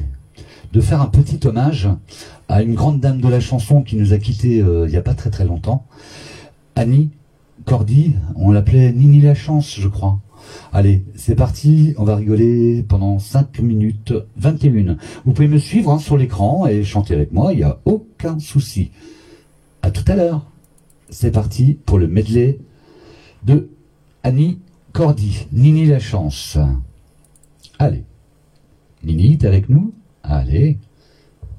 de 0.75 0.81
faire 0.81 1.01
un 1.01 1.07
petit 1.07 1.47
hommage 1.47 1.89
à 2.49 2.63
une 2.63 2.75
grande 2.75 3.01
dame 3.01 3.21
de 3.21 3.29
la 3.29 3.41
chanson 3.41 3.83
qui 3.83 3.97
nous 3.97 4.13
a 4.13 4.19
quittés 4.19 4.57
il 4.57 4.91
n'y 4.91 4.97
a 4.97 5.03
pas 5.03 5.15
très 5.15 5.31
très 5.31 5.45
longtemps, 5.45 5.87
Annie 6.77 7.11
Cordy, 7.65 8.15
on 8.35 8.51
l'appelait 8.51 8.93
Nini 8.93 9.21
la 9.21 9.35
chance, 9.35 9.79
je 9.79 9.89
crois. 9.89 10.21
Allez, 10.73 11.05
c'est 11.15 11.35
parti, 11.35 11.95
on 11.97 12.05
va 12.05 12.17
rigoler 12.17 12.83
pendant 12.83 13.19
5 13.19 13.61
minutes 13.61 14.13
21. 14.37 14.97
Vous 15.25 15.33
pouvez 15.33 15.49
me 15.49 15.59
suivre 15.59 15.91
hein, 15.91 15.99
sur 15.99 16.19
l'écran 16.19 16.67
et 16.67 16.85
chanter 16.85 17.15
avec 17.15 17.33
moi, 17.33 17.53
il 17.53 17.59
n'y 17.59 17.63
a 17.63 17.79
aucun 17.87 18.39
souci. 18.39 18.91
À 19.83 19.91
tout 19.91 20.05
à 20.07 20.17
l'heure. 20.17 20.45
C'est 21.11 21.31
parti 21.31 21.79
pour 21.87 21.99
le 21.99 22.09
medley 22.09 22.59
de 23.45 23.71
Annie 24.23 24.59
Cordy, 24.93 25.47
Nini 25.53 25.87
la 25.87 26.01
chance. 26.01 26.59
Allez. 27.79 28.05
Nini, 29.05 29.39
t'es 29.39 29.47
avec 29.47 29.69
nous 29.69 29.93
Allez. 30.23 30.79
la 30.79 30.79
mode 30.79 30.79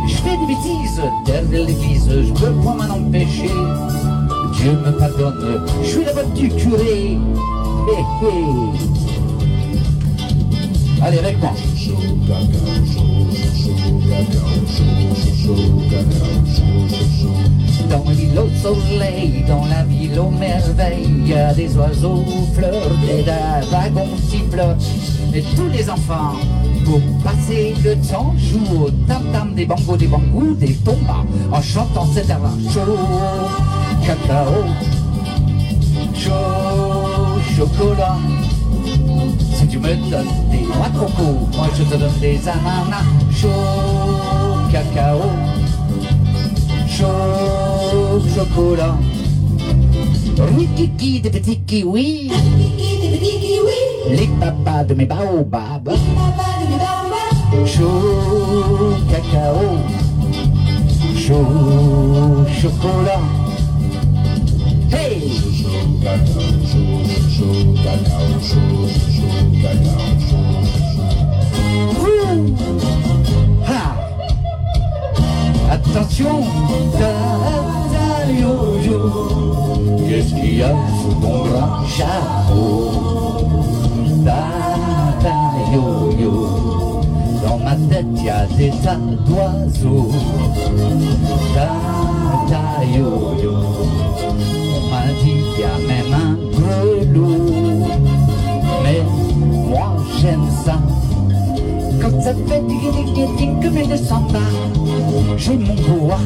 Je 0.07 0.15
fais 0.17 0.37
des 0.37 0.47
bêtises 0.47 1.01
derrière 1.25 1.67
l'église, 1.67 2.09
je 2.09 2.33
peux 2.33 2.53
pas 2.63 2.75
m'en 2.75 2.95
empêcher. 2.95 3.51
Dieu 4.53 4.73
me 4.73 4.93
pardonne, 4.99 5.65
je 5.83 5.89
suis 5.89 6.05
la 6.05 6.13
voix 6.13 6.25
du 6.35 6.49
curé. 6.51 7.19
Allez, 11.07 11.19
avec 11.19 11.39
moi. 11.39 11.53
Dans 17.91 18.11
l'île 18.11 18.39
au 18.39 18.49
soleil, 18.63 19.45
dans 19.47 19.67
la 19.67 19.85
ville 19.85 20.19
aux 20.19 20.31
merveilles, 20.31 21.05
il 21.07 21.29
y 21.29 21.35
a 21.35 21.53
des 21.53 21.77
oiseaux 21.77 22.25
fleurs, 22.55 22.91
des 23.07 23.23
dragons 23.23 24.17
sifflent, 24.31 24.77
et 25.35 25.43
tous 25.55 25.69
les 25.69 25.91
enfants, 25.91 26.37
pour 26.87 27.01
passer 27.23 27.75
le 27.85 27.97
temps, 27.97 28.35
jouent 28.39 28.85
au 28.85 28.91
tam-tam 29.07 29.53
des 29.55 29.67
bangos, 29.67 29.99
des 29.99 30.07
bangous, 30.07 30.55
des 30.55 30.73
tombas, 30.77 31.27
en 31.53 31.61
chantant 31.61 32.07
cet 32.15 32.31
air 32.31 32.41
chaud 32.73 32.97
cacao, 34.07 34.65
chocolat. 37.55 38.17
Tu 39.75 39.81
me 39.81 39.89
donnes 40.09 40.29
des 40.53 40.61
noix 40.61 40.89
de 40.89 40.99
coco, 41.01 41.49
moi 41.57 41.67
je 41.77 41.83
te 41.83 41.97
donne 41.97 42.21
des 42.21 42.39
ananas, 42.47 43.03
chaud 43.33 43.49
cacao, 44.71 45.23
chaud 46.87 48.23
chocolat. 48.33 48.95
Oui, 50.57 50.69
kiki 50.77 51.21
des 51.23 51.31
petits 51.31 51.59
kiwis, 51.67 52.31
les 54.11 54.29
papas 54.39 54.85
de 54.85 54.95
mes 54.95 55.07
baobabs, 55.07 55.91
chaud 57.67 58.95
cacao, 59.11 59.59
chaud 61.19 62.47
chocolat. 62.63 63.19
Hey! 64.93 65.33
Ha! 73.67 73.83
Attention, 75.69 76.45
ta 76.97 78.31
yo 78.31 78.55
yo, 78.87 79.01
qu'est-ce 80.09 80.33
qu'il 80.35 80.59
y 80.59 80.63
a 80.63 80.65
sous 81.03 81.15
ton 81.21 81.37
grand 81.47 81.85
chapeau? 81.89 82.71
Ta 84.25 84.43
yo 85.73 85.87
yo, 86.17 86.35
dans 87.45 87.59
ma 87.59 87.75
tête 87.91 88.07
y 88.23 88.31
a 88.31 88.47
des 88.47 88.71
tas 88.85 89.01
d'oiseaux. 89.27 90.13
Ta 92.49 92.85
yo 92.97 93.09
yo, 93.43 93.55
on 94.77 94.81
m'a 94.89 95.05
dit 95.21 95.43
y 95.59 95.65
a 95.65 95.67
même 95.89 96.13
un 96.15 96.24
ça 102.25 102.33
fait 102.33 102.63
comme 103.63 103.77
une 103.77 103.97
samba, 103.99 104.39
j'ai 105.37 105.59
mon 105.59 105.75
boa, 105.75 106.17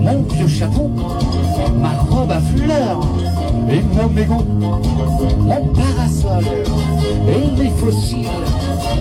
mon 0.00 0.22
vieux 0.34 0.48
chapeau, 0.48 0.90
ma 1.80 1.90
robe 2.10 2.32
à 2.32 2.40
fleurs 2.40 3.06
et 3.70 3.82
mon 3.82 4.08
mégot, 4.08 4.44
mon 5.38 5.66
parasol 5.68 6.44
et 7.28 7.62
mes 7.62 7.70
fossiles 7.70 8.26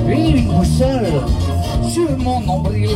et 0.07 0.29
une 0.29 0.45
boussole 0.45 1.23
sur 1.89 2.15
mon 2.19 2.39
nombril. 2.41 2.91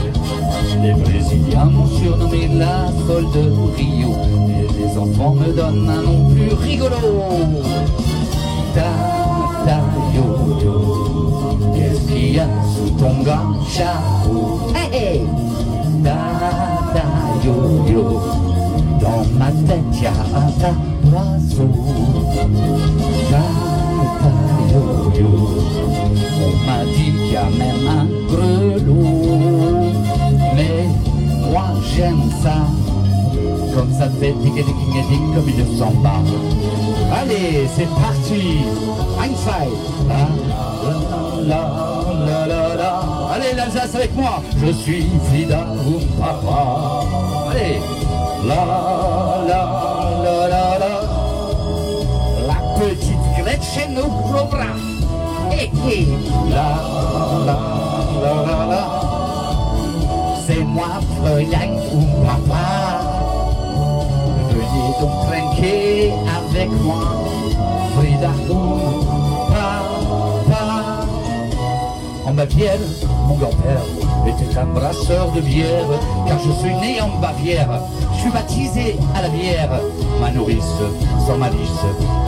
Les 0.83 0.93
Brésiliens 0.93 1.65
m'ont 1.65 1.87
surnommé 1.87 2.47
la 2.59 2.91
folle 3.07 3.25
de 3.33 3.49
Rio 3.75 4.13
et 4.49 4.83
les 4.83 4.97
enfants 4.99 5.33
me 5.33 5.51
donnent 5.51 5.89
un 5.89 6.03
nom 6.03 6.29
plus 6.29 6.53
rigolo. 6.53 6.95
Ta 9.65 9.77
yo 10.15 10.25
yo, 10.63 10.75
qu'est-ce 11.75 12.01
qu'il 12.07 12.35
y 12.35 12.39
a 12.39 12.47
sous 12.73 12.91
ton 12.91 13.15
grand 13.23 13.53
chapeau? 13.67 14.59
Hey, 14.75 14.89
hey. 14.93 15.19
Ta 16.03 16.17
ta 16.93 17.05
yo 17.43 17.55
yo, 17.87 18.03
dans 19.01 19.23
ma 19.37 19.51
tête 19.67 20.01
y 20.01 20.05
a 20.05 20.07
un 20.11 20.51
tas 20.59 20.77
d'oiseaux. 21.03 21.77
Ta 23.29 23.43
ta 24.21 24.31
yo 24.71 24.83
yo, 25.19 25.31
on 26.41 26.51
m'a 26.65 26.79
dit 26.85 27.11
qu'il 27.17 27.33
y 27.33 27.35
a 27.35 27.37
même 27.43 27.87
un 27.87 28.05
grelot. 28.27 29.09
Mais 30.55 30.87
moi 31.51 31.67
j'aime 31.95 32.25
ça, 32.41 32.57
comme 33.75 33.91
ça 33.91 34.07
fait 34.19 34.35
tic 34.43 34.55
tic 34.55 35.23
comme 35.35 35.49
une 35.49 35.77
samba. 35.77 36.15
Allez, 37.11 37.67
c'est 37.75 37.87
parti. 37.89 38.59
La. 41.47 41.79
Allez, 43.33 43.53
l'Alsace 43.55 43.95
avec 43.95 44.15
moi. 44.15 44.41
Je 44.57 44.71
suis 44.71 45.05
Frida 45.29 45.65
ou 45.85 45.99
papa. 46.21 47.05
Allez. 47.51 47.79
La, 48.45 48.55
la, 49.47 49.61
la, 50.23 50.47
la, 50.47 50.79
la. 50.79 50.93
La 52.47 52.57
petite 52.79 53.27
Gretchen 53.37 53.97
au 53.97 54.45
bras 54.45 54.75
Hé, 55.51 55.71
hé 55.87 56.07
La, 56.49 56.69
la, 57.45 57.57
la, 58.21 58.33
la, 58.45 58.65
la. 58.67 58.83
C'est 60.45 60.63
moi, 60.63 60.99
Fräulein 61.21 61.73
ou 61.93 62.25
papa. 62.25 63.01
Venez 64.49 64.91
donc 65.01 65.15
trinquer 65.27 66.11
avec 66.55 66.69
moi, 66.81 67.01
Frida 67.95 68.31
Papa. 69.49 71.05
En 72.25 72.33
Bavière, 72.33 72.77
mon 73.27 73.35
grand-père 73.35 73.81
était 74.27 74.57
un 74.57 74.65
brasseur 74.65 75.31
de 75.31 75.41
bière, 75.41 75.85
car 76.27 76.37
je 76.39 76.51
suis 76.51 76.75
né 76.75 77.01
en 77.01 77.19
Bavière. 77.19 77.81
Je 78.13 78.21
suis 78.21 78.29
baptisé 78.29 78.97
à 79.15 79.23
la 79.23 79.29
bière, 79.29 79.69
ma 80.21 80.29
nourrice, 80.31 80.63
sans 81.25 81.37
malice, 81.37 81.57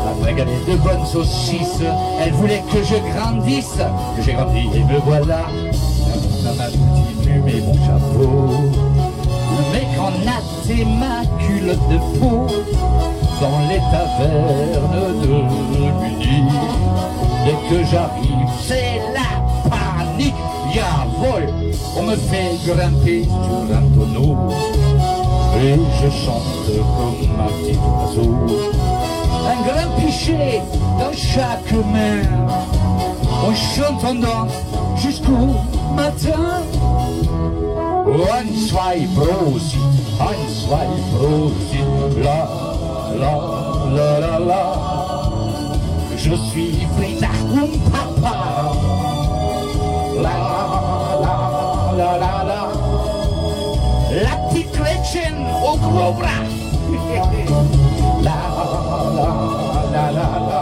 la 0.06 0.26
régalée 0.26 0.52
de 0.68 0.76
bonnes 0.78 1.06
saucisses. 1.06 1.84
Elle 2.20 2.34
voulait 2.34 2.64
que 2.72 2.84
je 2.84 2.96
grandisse, 3.14 3.78
que 4.18 4.24
j'ai 4.24 4.34
grandi 4.34 4.70
et 4.74 4.84
me 4.84 5.00
voilà 5.06 5.46
à 6.48 6.54
ma 6.58 6.68
et 6.68 7.62
mon 7.62 7.76
chapeau. 7.86 8.50
Mais 9.72 9.86
qu'en 9.96 10.08
a 10.28 10.42
ma 10.86 11.26
culotte 11.38 11.90
de 11.90 11.98
peau 12.20 12.48
dans 13.42 13.60
les 13.68 13.80
tavernes 13.92 15.22
de 15.22 15.28
Munich. 15.28 16.52
Dès 17.44 17.70
que 17.70 17.84
j'arrive, 17.90 18.48
c'est 18.62 19.02
la 19.14 19.70
panique. 19.70 20.36
Y'a 20.76 21.06
vol, 21.20 21.50
on 21.98 22.04
me 22.04 22.16
fait 22.16 22.52
grimper 22.66 23.24
sur 23.24 23.76
un 23.76 23.82
tonneau. 23.96 24.38
Et 25.58 25.76
je 26.02 26.10
chante 26.10 26.66
comme 26.98 27.42
un 27.42 27.52
petit 27.60 27.78
oiseau. 27.78 28.32
Un 29.50 29.62
grand 29.68 29.92
pichet 30.00 30.62
dans 31.00 31.12
chaque 31.12 31.72
main. 31.92 32.22
On 33.44 33.54
chante 33.54 34.06
en 34.06 34.16
danse 34.16 34.54
jusqu'au 34.96 35.56
matin. 35.96 36.62
Ein, 38.08 38.48
zwei, 38.68 39.08
Prosit, 39.16 39.78
ein, 40.20 40.48
zwei, 40.50 40.88
Prosit, 41.16 42.24
la, 42.24 42.71
la, 43.20 43.34
la, 43.96 44.20
la, 44.20 44.40
la. 44.40 44.64
Je 46.18 46.36
suis 46.36 46.88
Frida, 46.98 47.30
mon 47.50 47.68
papa. 47.90 48.72
La, 50.22 50.36
la, 51.24 51.36
la, 51.98 52.18
la, 52.18 52.44
la. 52.50 52.62
La 54.24 54.36
petite 54.50 54.72
Gretchen 54.74 55.36
au 55.64 55.78
gros 55.78 56.14
bras. 56.14 56.44
La, 58.24 58.38
la, 59.16 59.30
la, 59.94 60.12
la, 60.12 60.28
la. 60.50 60.62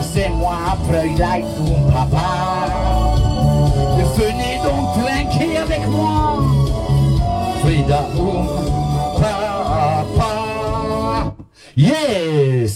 C'est 0.00 0.28
moi, 0.30 0.58
Frida, 0.88 1.32
ton 1.56 1.90
papa. 1.92 2.28
Venez 4.16 4.53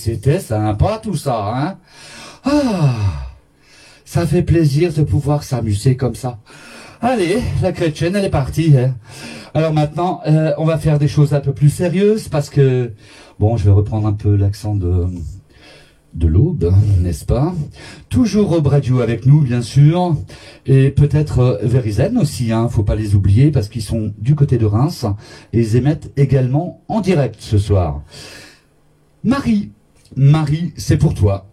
c'était 0.09 0.41
sympa 0.41 0.99
tout 1.03 1.17
ça, 1.17 1.53
hein. 1.55 1.77
Ah, 2.43 2.95
ça 4.07 4.27
fait 4.27 4.43
plaisir 4.43 4.91
de 4.91 5.03
pouvoir 5.03 5.43
s'amuser 5.43 5.97
comme 5.97 6.15
ça. 6.15 6.39
Allez, 7.03 7.43
la 7.61 7.73
chrétienne, 7.73 8.17
elle 8.17 8.25
est 8.25 8.31
partie. 8.31 8.73
Hein. 8.75 8.95
Alors 9.53 9.75
maintenant, 9.75 10.23
euh, 10.27 10.55
on 10.57 10.65
va 10.65 10.79
faire 10.79 10.99
des 10.99 11.09
choses 11.09 11.35
un 11.35 11.41
peu 11.41 11.53
plus 11.53 11.69
sérieuses 11.69 12.29
parce 12.29 12.49
que, 12.49 12.95
bon, 13.39 13.59
je 13.59 13.67
vais 13.67 13.71
reprendre 13.71 14.09
un 14.09 14.15
peu 14.15 14.35
l'accent 14.35 14.75
de 14.75 16.27
l'aube, 16.27 16.73
n'est-ce 17.01 17.27
pas? 17.27 17.55
Toujours 18.09 18.53
au 18.53 18.67
Radio 18.67 19.01
avec 19.01 19.27
nous, 19.27 19.43
bien 19.43 19.61
sûr, 19.61 20.17
et 20.65 20.89
peut-être 20.89 21.39
euh, 21.41 21.59
Verizen 21.65 22.17
aussi, 22.17 22.51
hein, 22.51 22.71
faut 22.71 22.83
pas 22.83 22.97
les 22.97 23.15
oublier, 23.15 23.51
parce 23.51 23.69
qu'ils 23.69 23.83
sont 23.83 24.15
du 24.17 24.35
côté 24.35 24.57
de 24.57 24.65
Reims, 24.65 25.05
et 25.53 25.61
ils 25.61 25.77
émettent 25.77 26.13
également 26.17 26.81
en 26.89 27.03
direct 27.03 27.37
ce 27.41 27.59
soir. 27.59 28.01
Marie, 29.25 29.73
Marie, 30.17 30.73
c'est 30.77 30.97
pour 30.97 31.15
toi. 31.15 31.47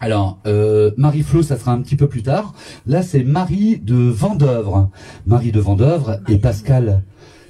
Alors, 0.00 0.40
euh, 0.46 0.90
Marie-Flo, 0.96 1.42
ça 1.42 1.56
sera 1.56 1.72
un 1.72 1.80
petit 1.80 1.96
peu 1.96 2.08
plus 2.08 2.22
tard. 2.22 2.54
Là, 2.86 3.02
c'est 3.02 3.22
Marie 3.22 3.78
de 3.78 3.94
Vendœuvre. 3.94 4.90
Marie 5.26 5.52
de 5.52 5.60
Vendœuvre 5.60 6.20
et 6.28 6.38
Pascal 6.38 7.02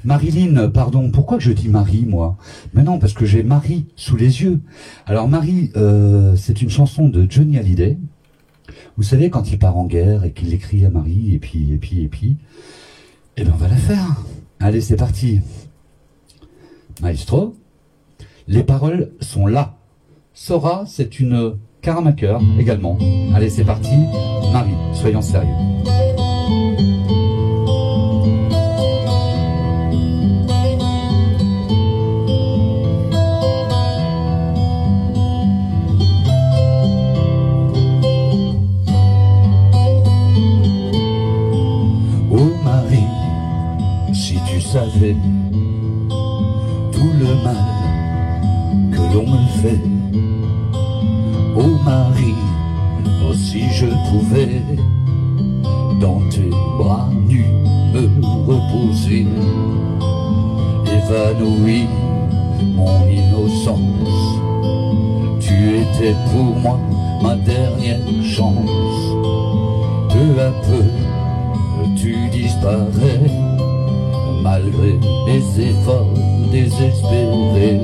Marilyn, 0.04 0.68
pardon, 0.68 1.10
pourquoi 1.10 1.38
je 1.38 1.52
dis 1.52 1.68
Marie, 1.68 2.04
moi? 2.06 2.36
Mais 2.74 2.82
non, 2.82 2.98
parce 2.98 3.12
que 3.12 3.24
j'ai 3.24 3.42
Marie 3.44 3.86
sous 3.94 4.16
les 4.16 4.42
yeux. 4.42 4.60
Alors 5.06 5.28
Marie, 5.28 5.70
euh, 5.76 6.34
c'est 6.34 6.60
une 6.60 6.70
chanson 6.70 7.08
de 7.08 7.26
Johnny 7.30 7.56
Hallyday. 7.56 7.98
Vous 8.96 9.04
savez, 9.04 9.30
quand 9.30 9.52
il 9.52 9.58
part 9.58 9.76
en 9.76 9.86
guerre 9.86 10.24
et 10.24 10.32
qu'il 10.32 10.52
écrit 10.52 10.84
à 10.84 10.90
Marie, 10.90 11.34
et 11.34 11.38
puis, 11.38 11.72
et 11.72 11.78
puis, 11.78 12.02
et 12.02 12.08
puis, 12.08 12.36
eh 13.36 13.44
bien, 13.44 13.52
on 13.54 13.58
va 13.58 13.68
la 13.68 13.76
faire. 13.76 14.24
Allez, 14.58 14.80
c'est 14.80 14.96
parti. 14.96 15.40
Maestro, 17.00 17.54
les 18.48 18.64
paroles 18.64 19.12
sont 19.20 19.46
là. 19.46 19.76
Sora, 20.34 20.84
c'est 20.86 21.20
une 21.20 21.58
caramaker 21.80 22.40
également. 22.58 22.98
Allez, 23.34 23.50
c'est 23.50 23.64
parti. 23.64 23.96
Marie, 24.52 24.74
soyons 24.94 25.22
sérieux. 25.22 25.72
savais 44.72 45.14
tout 46.92 47.12
le 47.20 47.34
mal 47.44 47.56
que 48.90 49.14
l'on 49.14 49.26
me 49.26 49.46
fait. 49.60 49.91
Marie, 51.84 52.34
oh 53.28 53.34
si 53.34 53.62
je 53.70 53.86
pouvais 54.10 54.62
dans 56.00 56.20
tes 56.30 56.50
bras 56.78 57.08
nus 57.26 57.46
me 57.92 58.08
reposer, 58.46 59.26
évanoui 60.86 61.86
mon 62.76 63.06
innocence, 63.08 64.38
tu 65.40 65.78
étais 65.80 66.14
pour 66.30 66.56
moi 66.56 66.78
ma 67.22 67.34
dernière 67.36 67.98
chance. 68.22 69.16
Peu 70.08 70.40
à 70.40 70.50
peu, 70.66 71.94
tu 71.96 72.14
disparais 72.30 73.30
malgré 74.42 74.98
mes 75.26 75.68
efforts 75.68 76.14
désespérés. 76.50 77.80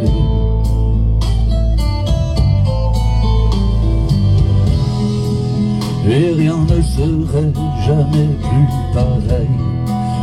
Et 6.11 6.33
rien 6.33 6.57
ne 6.57 6.81
serait 6.81 7.53
jamais 7.87 8.29
plus 8.41 8.69
pareil. 8.95 9.51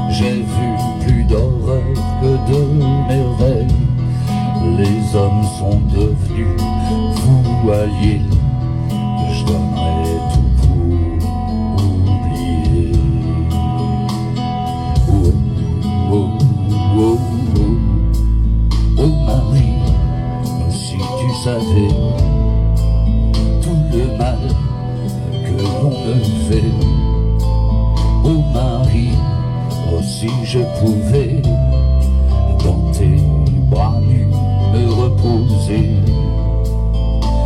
J'ai 0.10 0.42
vu 0.42 0.70
plus 1.06 1.24
d'horreur 1.26 1.94
que 2.22 2.52
de 2.52 2.60
merveilles. 3.08 3.68
Les 4.80 5.16
hommes 5.16 5.44
sont 5.60 5.80
devenus 5.94 6.60
fous 7.18 7.72
alliés. 7.72 8.22
Je 9.32 9.46
donnerai 9.46 10.16
tout 10.34 11.20
pour 11.78 11.86
oublier. 12.14 12.94
Oh, 15.08 15.32
oh, 16.12 16.30
oh, 16.98 17.20
oh. 17.60 17.78
Oh 18.98 19.12
Marie, 19.28 19.78
si 20.72 20.96
tu 20.96 21.30
savais 21.44 21.94
tout 23.62 23.82
le 23.94 24.18
mal 24.18 24.40
l'on 25.64 25.90
me 25.90 26.24
fait. 26.48 26.72
Oh 28.24 28.44
Marie, 28.54 29.12
oh 29.92 30.02
je 30.44 30.60
pouvais 30.80 31.42
dans 32.64 32.92
tes 32.92 33.18
bras 33.70 34.00
nus 34.02 34.28
me 34.74 34.92
reposer. 34.92 35.90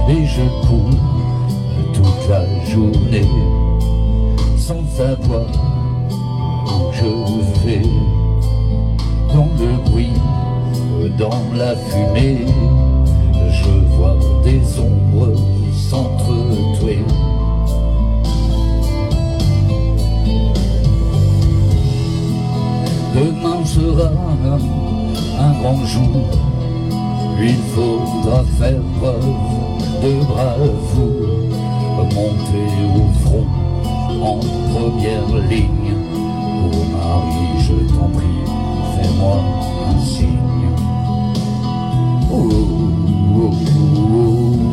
Et 0.10 0.26
je 0.26 0.42
cours 0.68 0.90
toute 1.94 2.30
la 2.30 2.44
journée 2.66 3.30
sans 4.58 4.84
savoir 4.96 5.46
où 6.68 6.92
je 6.94 7.68
vais. 7.68 7.82
Dans 9.34 9.50
le 9.60 9.90
bruit, 9.90 10.14
dans 11.18 11.44
la 11.56 11.76
fumée, 11.76 12.46
je 13.52 13.96
vois 13.96 14.18
des 14.44 14.62
ombres 14.80 15.36
s'entretuer. 15.90 17.04
Demain 23.14 23.66
sera 23.66 24.12
un 25.40 25.52
grand 25.62 25.84
jour, 25.86 26.30
il 27.42 27.58
faudra 27.74 28.44
faire 28.60 28.82
preuve 29.00 29.26
de 30.04 30.24
bravoure, 30.24 31.50
monter 32.14 32.70
au 32.96 33.08
front 33.22 33.48
en 34.22 34.40
première 34.72 35.50
ligne. 35.50 35.94
Oh 36.64 36.84
Marie, 36.94 37.58
je 37.60 37.78
t'en 37.94 38.10
prie, 38.10 38.44
fais-moi 38.96 39.38
un 39.90 40.00
signe. 40.00 40.70
Oh, 42.32 42.50
oh, 43.36 43.54
oh, 43.76 44.69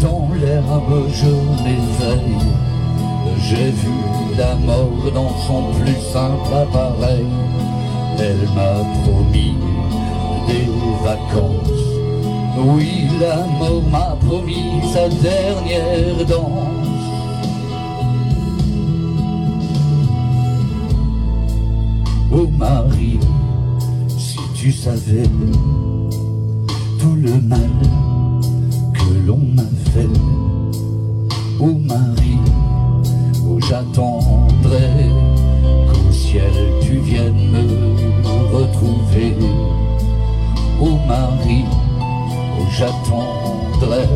dans 0.00 0.28
l'herbe, 0.40 1.08
je 1.12 1.26
m'éveille. 1.62 2.38
J'ai 3.38 3.70
vu 3.70 3.92
la 4.36 4.54
mort 4.56 5.12
dans 5.14 5.36
son 5.46 5.72
plus 5.74 6.00
simple 6.12 6.54
appareil. 6.54 7.26
Elle 8.18 8.48
m'a 8.54 8.82
promis 9.04 9.54
des 10.48 10.66
vacances. 11.04 11.84
Oui, 12.58 13.08
la 13.20 13.46
mort 13.58 13.82
m'a 13.90 14.16
promis 14.26 14.80
sa 14.92 15.08
dernière 15.08 16.24
danse. 16.26 16.66
Oh 22.32 22.46
Marie, 22.58 23.20
si 24.18 24.38
tu 24.54 24.72
savais 24.72 25.28
tout 26.98 27.14
le 27.14 27.40
mal 27.42 27.70
l'on 29.26 29.38
m'a 29.38 29.62
fait. 29.92 30.08
Oh 31.58 31.74
Marie, 31.84 32.38
oh 33.48 33.58
j'attendrai 33.68 35.10
qu'au 35.88 36.12
ciel 36.12 36.52
tu 36.80 36.98
viennes 36.98 37.50
me 37.50 38.56
retrouver. 38.56 39.34
Oh 40.80 40.96
Marie, 41.08 41.64
oh 42.60 42.66
j'attendrai 42.78 44.06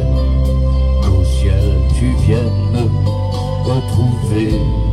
qu'au 1.02 1.24
ciel 1.24 1.66
tu 1.98 2.06
viennes 2.26 2.62
me 2.72 2.84
retrouver. 3.68 4.89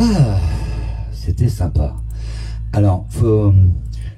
Ah, 0.00 0.38
c'était 1.12 1.48
sympa. 1.48 1.96
Alors, 2.72 3.06
faut, 3.10 3.52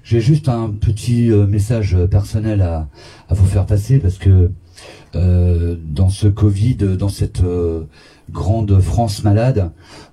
j'ai 0.03 0.21
juste 0.21 0.49
un 0.49 0.69
petit 0.69 1.31
euh, 1.31 1.47
message 1.47 1.97
personnel 2.11 2.61
à, 2.61 2.89
vous 3.31 3.47
faire 3.47 3.65
passer 3.65 3.99
parce 3.99 4.19
que 4.19 4.51
euh, 5.15 5.77
dans 5.89 6.11
ce 6.11 6.27
Covid, 6.27 6.77
dans 6.77 7.09
cette 7.09 7.43
euh, 7.43 7.85
grande 8.33 8.81
France 8.81 9.25
malade, 9.25 9.73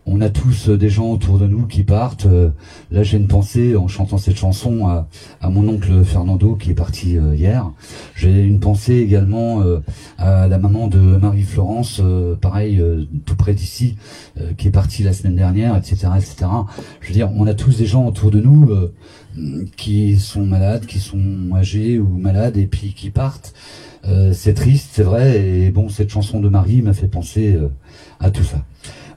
on 0.10 0.22
a 0.22 0.30
tous 0.30 0.70
euh, 0.70 0.78
des 0.78 0.90
gens 0.90 1.12
autour 1.12 1.38
de 1.38 1.46
nous 1.46 1.68
qui 1.68 1.84
partent. 1.84 2.26
Euh, 2.26 2.50
là, 2.92 3.04
j'ai 3.04 3.18
une 3.18 3.28
pensée 3.28 3.76
en 3.76 3.88
chantant 3.88 4.18
cette 4.18 4.38
chanson 4.38 4.88
à, 4.88 5.08
à 5.42 5.50
mon 5.50 5.68
oncle 5.68 6.04
Fernando 6.06 6.56
qui 6.56 6.72
est 6.72 6.76
parti 6.76 7.18
euh, 7.18 7.36
hier. 7.36 7.70
J'ai 8.16 8.44
une 8.44 8.62
pensée 8.62 8.96
également 8.96 9.64
à 10.18 10.48
la 10.48 10.58
maman 10.58 10.88
de 10.88 10.98
Marie-Florence, 10.98 12.02
pareil, 12.42 12.82
tout 13.26 13.36
près 13.36 13.54
d'ici, 13.54 13.98
qui 14.58 14.68
est 14.68 14.72
partie 14.72 15.04
la 15.04 15.14
semaine 15.14 15.36
dernière, 15.36 15.76
etc., 15.76 16.08
etc. 16.16 16.46
Je 17.02 17.08
veux 17.08 17.14
dire, 17.14 17.30
on 17.36 17.46
a 17.48 17.54
tous 17.54 17.78
des 17.78 17.86
gens 17.86 18.06
autour 18.06 18.32
de 18.32 18.40
nous 18.40 18.70
qui 19.76 20.18
sont 20.18 20.46
malades, 20.46 20.86
qui 20.86 21.00
sont 21.00 21.50
âgés 21.54 22.00
ou 22.00 22.08
malades 22.08 22.58
et 22.58 22.66
puis 22.66 22.94
qui 22.94 23.10
partent. 23.10 23.54
C'est 24.32 24.54
triste, 24.54 24.90
c'est 24.94 25.04
vrai, 25.04 25.46
et 25.46 25.72
bon, 25.72 25.90
cette 25.90 26.10
chanson 26.10 26.40
de 26.40 26.50
Marie 26.50 26.82
m'a 26.82 26.94
fait 26.94 27.08
penser 27.08 27.58
à 28.20 28.32
tout 28.32 28.44
ça. 28.44 28.64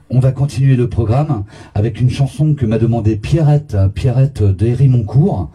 On 0.09 0.19
va 0.19 0.31
continuer 0.31 0.75
le 0.75 0.89
programme 0.89 1.45
avec 1.73 2.01
une 2.01 2.09
chanson 2.09 2.53
que 2.53 2.65
m'a 2.65 2.77
demandé 2.77 3.15
Pierrette, 3.15 3.77
Pierrette 3.93 4.43
d'Héry 4.43 4.87
Moncourt. 4.89 5.49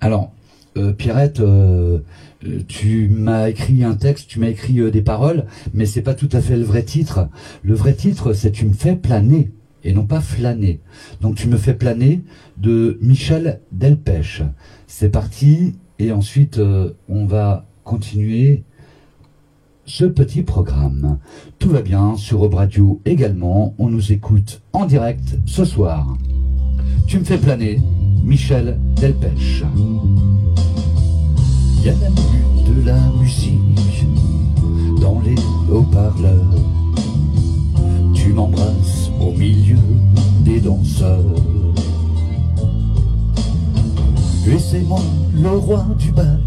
Alors, 0.00 0.32
euh, 0.76 0.92
Pierrette, 0.92 1.40
euh, 1.40 1.98
euh, 2.44 2.60
tu 2.68 3.08
m'as 3.08 3.48
écrit 3.48 3.84
un 3.84 3.94
texte, 3.94 4.28
tu 4.28 4.40
m'as 4.40 4.48
écrit 4.48 4.80
euh, 4.80 4.90
des 4.90 5.02
paroles, 5.02 5.46
mais 5.74 5.86
c'est 5.86 6.02
pas 6.02 6.14
tout 6.14 6.28
à 6.32 6.40
fait 6.40 6.56
le 6.56 6.64
vrai 6.64 6.82
titre. 6.82 7.28
Le 7.62 7.74
vrai 7.74 7.94
titre, 7.94 8.32
c'est 8.32 8.52
Tu 8.52 8.66
me 8.66 8.74
fais 8.74 8.96
planer 8.96 9.50
et 9.84 9.92
non 9.92 10.04
pas 10.04 10.20
flâner. 10.20 10.80
Donc 11.20 11.36
tu 11.36 11.48
me 11.48 11.56
fais 11.56 11.74
planer 11.74 12.22
de 12.58 12.98
Michel 13.00 13.60
Delpech. 13.72 14.42
C'est 14.86 15.10
parti 15.10 15.76
et 15.98 16.12
ensuite 16.12 16.58
euh, 16.58 16.92
on 17.08 17.26
va 17.26 17.66
continuer 17.84 18.64
ce 19.86 20.04
petit 20.04 20.42
programme. 20.42 21.18
Tout 21.58 21.70
va 21.70 21.80
bien 21.80 22.16
sur 22.16 22.42
Aube 22.42 22.54
Radio 22.54 23.00
également. 23.04 23.74
On 23.78 23.88
nous 23.88 24.12
écoute 24.12 24.60
en 24.72 24.84
direct 24.84 25.38
ce 25.46 25.64
soir. 25.64 26.16
Tu 27.06 27.18
me 27.18 27.24
fais 27.24 27.38
planer, 27.38 27.80
Michel 28.24 28.78
Delpech. 28.96 29.64
Il 31.78 31.86
y 31.86 31.88
a 31.88 31.92
de 31.94 32.84
la 32.84 32.98
musique 33.20 34.06
dans 35.00 35.20
les 35.20 35.36
haut-parleurs. 35.72 36.54
Tu 38.12 38.32
m'embrasses 38.32 39.10
au 39.20 39.30
milieu 39.32 39.78
des 40.40 40.60
danseurs. 40.60 41.22
Laissez-moi 44.46 45.00
le 45.34 45.50
roi 45.50 45.84
du 45.98 46.10
bal, 46.12 46.40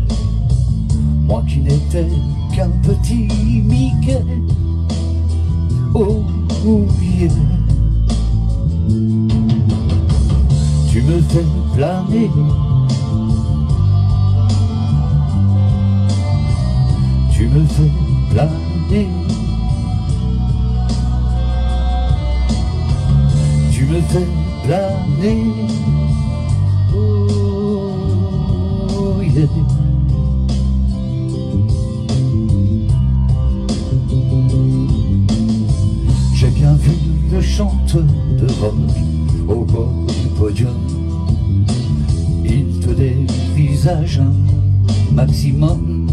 moi 1.26 1.44
qui 1.48 1.60
n'étais 1.60 2.08
qu'un 2.60 2.70
petit 2.84 3.64
Mickey. 3.64 4.20
Oh, 5.95 6.26
oh 6.68 6.86
yeah. 7.01 7.30
Tu 10.91 11.01
me 11.03 11.22
fais 11.22 11.45
planer. 11.74 12.30
Tu 17.32 17.47
me 17.47 17.66
fais 17.66 17.91
planer. 18.30 19.07
Tu 23.72 23.86
me 23.86 24.01
fais 24.01 24.28
planer. 24.66 25.53
Oh 26.93 29.22
yeah. 29.22 29.47
Vu 37.40 37.46
le 37.46 37.56
chanteur 37.56 38.04
de 38.40 38.48
rock 38.62 38.74
au 39.48 39.66
bord 39.66 40.06
du 40.08 40.30
podium. 40.38 40.76
Il 42.44 42.80
te 42.80 42.90
dévisage 42.90 44.20
un 44.20 45.14
maximum. 45.14 46.08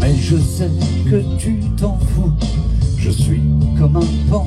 Mais 0.00 0.14
je 0.16 0.36
sais 0.36 0.70
que 1.08 1.22
tu 1.38 1.60
t'en 1.76 1.98
fous. 1.98 2.32
Je 2.98 3.10
suis 3.10 3.42
comme 3.78 3.96
un 3.96 4.30
pan 4.30 4.46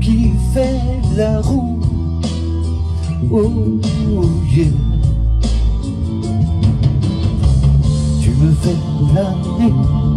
qui 0.00 0.30
fait 0.52 0.80
la 1.16 1.40
roue. 1.40 1.80
Oh 3.30 3.80
yeah. 4.54 4.66
Tu 8.20 8.30
me 8.30 8.52
fais 8.52 8.76
planer. 9.12 10.13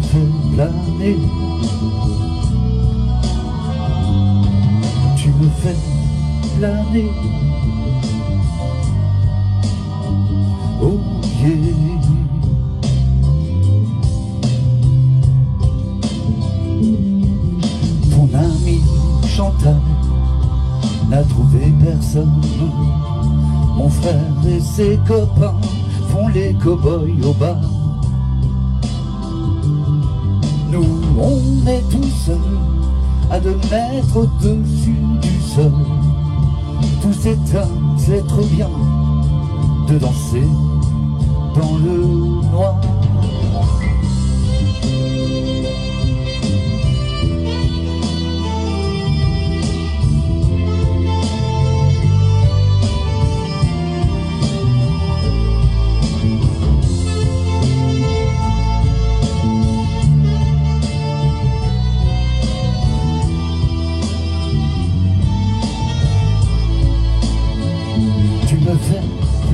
Fais 0.00 0.28
planer. 0.54 1.16
Tu 5.16 5.28
me 5.28 5.48
fais 5.62 5.76
planer. 6.58 7.10
Oh 10.82 10.98
yeah. 11.40 11.74
Ton 18.10 18.28
ami 18.38 18.80
Chantal 19.26 19.80
n'a 21.08 21.22
trouvé 21.24 21.72
personne. 21.84 22.40
Mon 23.76 23.88
frère 23.88 24.14
et 24.46 24.60
ses 24.60 24.98
copains 25.06 25.60
font 26.08 26.28
les 26.28 26.54
cow-boys 26.54 27.26
au 27.26 27.32
bar. 27.34 27.83
On 31.24 31.66
est 31.66 31.82
tout 31.90 32.10
seuls 32.24 32.36
à 33.30 33.40
deux 33.40 33.56
mètres 33.70 34.16
au-dessus 34.16 34.96
du 35.22 35.40
sol. 35.40 35.72
Tout 37.00 37.12
s'éteint, 37.12 37.68
c'est 37.96 38.26
trop 38.26 38.44
bien 38.44 38.68
de 39.88 39.98
danser 39.98 40.46
dans 41.54 41.76
le 41.78 42.50
noir. 42.50 42.80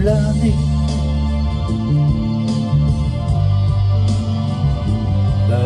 Planer. 0.00 0.54
La 5.48 5.58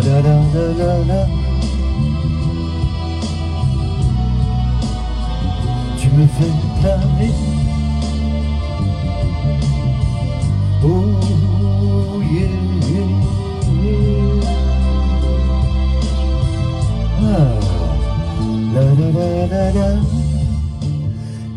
Tu 5.98 6.08
me 6.10 6.26
fais 6.26 6.52
planer. 6.80 7.32
Oh 10.82 12.20
yeah. 12.32 12.64
Ah. 17.22 17.54
La, 18.74 18.82
la, 18.82 19.08
la, 19.12 19.46
la, 19.46 19.72
la. 19.72 19.88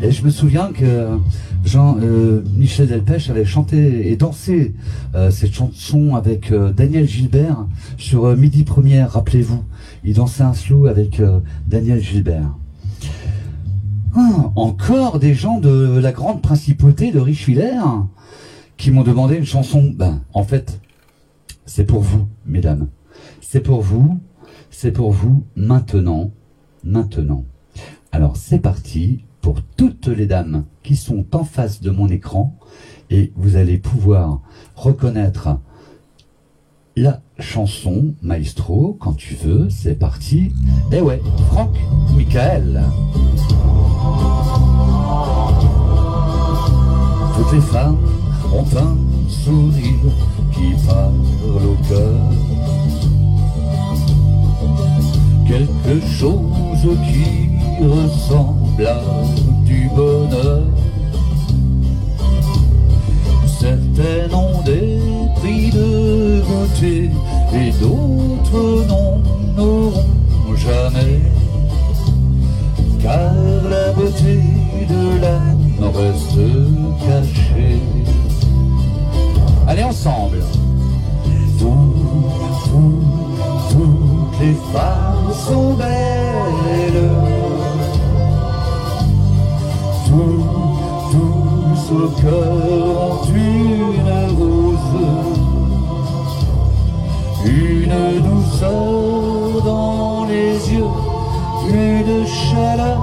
Et 0.00 0.12
je 0.12 0.22
me 0.24 0.30
souviens 0.30 0.70
que 0.72 1.18
Jean 1.68 1.98
euh, 2.00 2.42
Michel 2.56 2.88
Delpech 2.88 3.28
avait 3.28 3.44
chanté 3.44 4.10
et 4.10 4.16
dansé 4.16 4.74
euh, 5.14 5.30
cette 5.30 5.52
chanson 5.52 6.14
avec 6.14 6.50
euh, 6.50 6.72
Daniel 6.72 7.06
Gilbert 7.06 7.66
sur 7.98 8.34
Midi 8.34 8.64
Première, 8.64 9.12
rappelez-vous. 9.12 9.62
Il 10.02 10.14
dansait 10.14 10.44
un 10.44 10.54
slow 10.54 10.86
avec 10.86 11.20
Daniel 11.66 12.00
Gilbert. 12.00 12.56
Ah, 14.16 14.50
encore 14.56 15.18
des 15.18 15.34
gens 15.34 15.60
de 15.60 15.98
la 15.98 16.10
grande 16.12 16.40
principauté 16.40 17.12
de 17.12 17.18
Richevillers 17.18 18.06
qui 18.78 18.90
m'ont 18.90 19.02
demandé 19.02 19.36
une 19.36 19.44
chanson. 19.44 19.92
Ben, 19.94 20.22
en 20.32 20.44
fait, 20.44 20.80
c'est 21.66 21.84
pour 21.84 22.00
vous, 22.00 22.26
mesdames. 22.46 22.88
C'est 23.42 23.60
pour 23.60 23.82
vous, 23.82 24.18
c'est 24.70 24.92
pour 24.92 25.12
vous 25.12 25.44
maintenant, 25.54 26.30
maintenant. 26.82 27.44
Alors 28.10 28.38
c'est 28.38 28.60
parti 28.60 29.24
pour 29.42 29.62
toutes 29.76 30.08
les 30.08 30.26
dames 30.26 30.64
qui 30.88 30.96
sont 30.96 31.26
en 31.34 31.44
face 31.44 31.82
de 31.82 31.90
mon 31.90 32.08
écran 32.08 32.56
et 33.10 33.30
vous 33.36 33.56
allez 33.56 33.76
pouvoir 33.76 34.40
reconnaître 34.74 35.58
la 36.96 37.20
chanson 37.38 38.14
Maestro 38.22 38.96
quand 38.98 39.12
tu 39.12 39.34
veux. 39.34 39.68
C'est 39.68 39.96
parti. 39.96 40.50
Eh 40.90 41.02
ouais, 41.02 41.20
Franck 41.50 41.76
Michael. 42.16 42.82
Toutes 47.36 47.52
les 47.52 47.60
femmes 47.60 47.98
ont 48.54 48.78
un 48.78 48.96
sourire 49.28 50.14
qui 50.52 50.72
parle 50.86 51.12
au 51.66 51.76
cœur. 51.86 52.18
Quelque 55.46 56.00
chose 56.06 56.96
qui 57.04 57.84
ressemble 57.84 58.67
à 58.86 59.00
du 59.64 59.88
bonheur. 59.94 60.62
Certaines 63.46 64.34
ont 64.34 64.62
des 64.62 64.98
prix 65.36 65.70
de 65.70 66.42
beauté 66.42 67.10
et 67.54 67.70
d'autres 67.80 68.86
n'en 68.86 69.62
auront 69.62 70.56
jamais. 70.56 71.20
Car 73.02 73.32
la 73.68 73.92
beauté 73.92 74.40
de 74.88 75.20
l'âme 75.20 75.90
reste 75.94 76.38
cachée. 77.00 77.80
Allez 79.66 79.82
ensemble. 79.82 80.38
Tout, 81.58 81.94
tout, 82.64 83.00
toutes 83.70 84.40
les 84.40 84.54
femmes 84.72 85.32
sont 85.46 85.74
belles. 85.74 86.27
Au 91.90 92.08
cœur 92.20 92.52
ont 93.00 93.24
une 93.34 94.36
rose. 94.38 94.78
Une 97.46 98.22
douceur 98.22 99.62
dans 99.64 100.26
les 100.26 100.72
yeux, 100.72 100.92
une 101.70 102.26
chaleur 102.26 103.00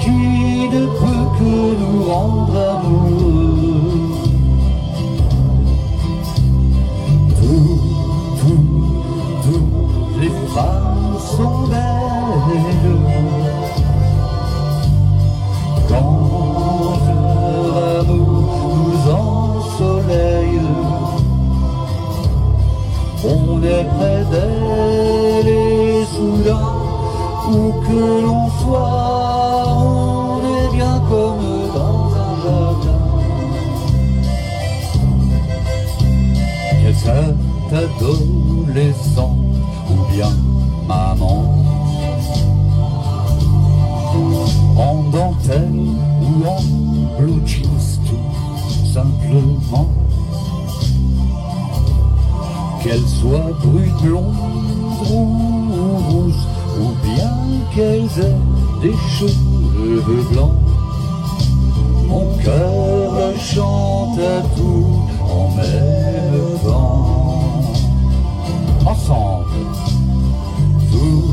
qui 0.00 0.68
ne 0.70 0.86
peut 0.86 1.26
que 1.38 1.54
nous 1.80 2.02
rendre 2.10 2.56
amoureux. 2.56 3.87
Est 23.68 23.84
près 23.96 24.24
d'elle 24.30 25.48
et 25.48 26.04
soudain, 26.14 26.68
où 27.50 27.72
que 27.86 28.00
l'on 28.24 28.47
Qu'elle 53.18 53.30
soit 53.30 53.52
brune, 53.64 53.94
blonde 54.02 54.34
ou 55.10 56.10
rousse 56.10 56.46
Ou 56.80 56.88
bien 57.04 57.30
qu'elles 57.74 58.24
aient 58.24 58.82
des 58.82 58.94
cheveux 59.18 60.24
blancs 60.32 60.54
mon 62.08 62.24
cœur 62.42 63.34
chante 63.38 64.18
à 64.18 64.40
tout 64.56 65.02
en 65.22 65.50
même 65.56 66.58
temps. 66.64 67.60
Ensemble, 68.86 69.44
tout, 70.90 71.24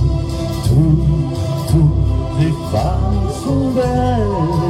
tout, 0.67 0.97
toutes 1.69 2.41
les 2.41 2.51
femmes 2.71 3.29
sont 3.41 3.69
belles. 3.69 4.64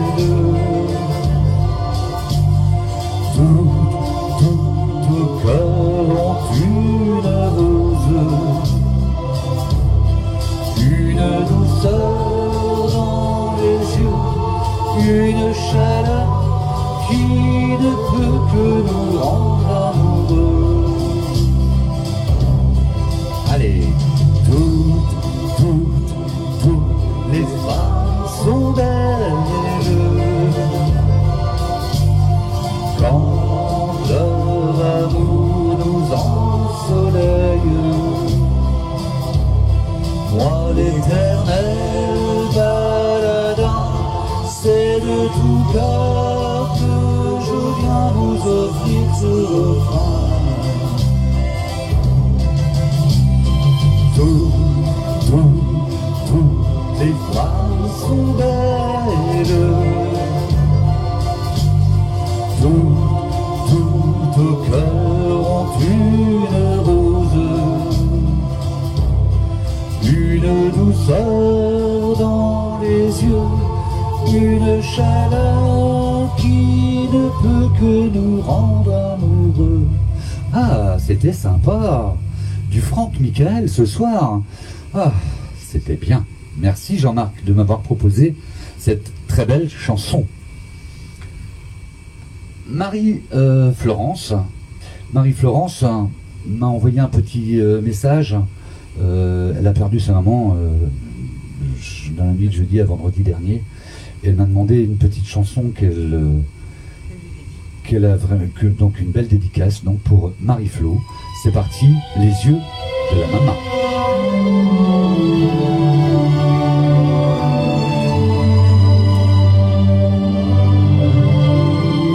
C'était 81.16 81.32
sympa. 81.32 82.18
Du 82.70 82.82
Franck 82.82 83.22
Michael 83.22 83.70
ce 83.70 83.86
soir. 83.86 84.41
Ah, 84.93 85.13
c'était 85.57 85.95
bien. 85.95 86.26
Merci 86.57 86.97
Jean-Marc 86.97 87.41
de 87.45 87.53
m'avoir 87.53 87.80
proposé 87.80 88.36
cette 88.78 89.13
très 89.30 89.45
belle 89.45 89.70
chanson. 89.70 90.26
Marie-Florence, 92.68 94.34
Marie-Florence 95.13 95.86
m'a 96.45 96.68
envoyé 96.68 96.99
un 96.99 97.07
petit 97.07 97.61
euh, 97.61 97.80
message 97.82 98.36
elle 98.99 99.68
a 99.68 99.74
perdu 99.74 99.99
sa 100.01 100.13
maman 100.13 100.57
dans 102.18 102.26
la 102.26 102.32
nuit 102.32 102.47
de 102.47 102.53
jeudi 102.53 102.82
à 102.82 102.86
vendredi 102.86 103.22
dernier. 103.22 103.61
Elle 104.24 104.36
m'a 104.36 104.45
demandé 104.45 104.82
une 104.82 104.97
petite 104.97 105.28
chanson 105.28 105.72
qu'elle 105.76 106.41
qu'elle 107.86 108.06
a 108.06 108.18
que, 108.56 108.66
donc 108.66 109.00
une 109.00 109.12
belle 109.12 109.28
dédicace 109.28 109.84
donc 109.84 110.00
pour 110.00 110.32
Marie-Flo. 110.42 110.98
C'est 111.44 111.52
parti, 111.52 111.88
les 112.18 112.26
yeux 112.26 112.58
de 113.14 113.22
la 113.22 113.28
maman. 113.28 113.54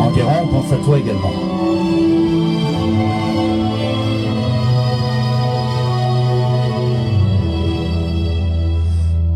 Enguerrand, 0.01 0.43
on 0.45 0.49
pense 0.49 0.73
à 0.73 0.77
toi 0.85 0.99
également. 0.99 1.33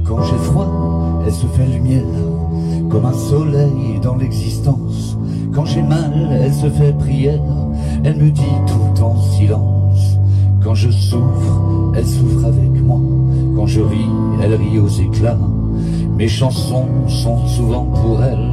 Quand 0.04 0.22
j'ai 0.24 0.38
froid, 0.38 1.22
elle 1.26 1.32
se 1.32 1.46
fait 1.46 1.66
lumière, 1.66 2.02
comme 2.90 3.04
un 3.04 3.12
soleil 3.12 4.00
dans 4.02 4.16
l'existence. 4.16 5.03
Quand 5.54 5.64
j'ai 5.64 5.82
mal, 5.82 6.12
elle 6.42 6.52
se 6.52 6.68
fait 6.68 6.92
prière, 6.98 7.40
elle 8.02 8.16
me 8.16 8.30
dit 8.30 8.42
tout 8.66 9.02
en 9.02 9.20
silence. 9.20 10.18
Quand 10.62 10.74
je 10.74 10.90
souffre, 10.90 11.92
elle 11.96 12.06
souffre 12.06 12.46
avec 12.46 12.82
moi. 12.82 12.98
Quand 13.54 13.66
je 13.66 13.80
ris, 13.80 14.08
elle 14.42 14.54
rit 14.54 14.80
aux 14.80 14.88
éclats. 14.88 15.38
Mes 16.16 16.26
chansons 16.26 16.86
sont 17.06 17.46
souvent 17.46 17.84
pour 17.84 18.20
elle. 18.24 18.50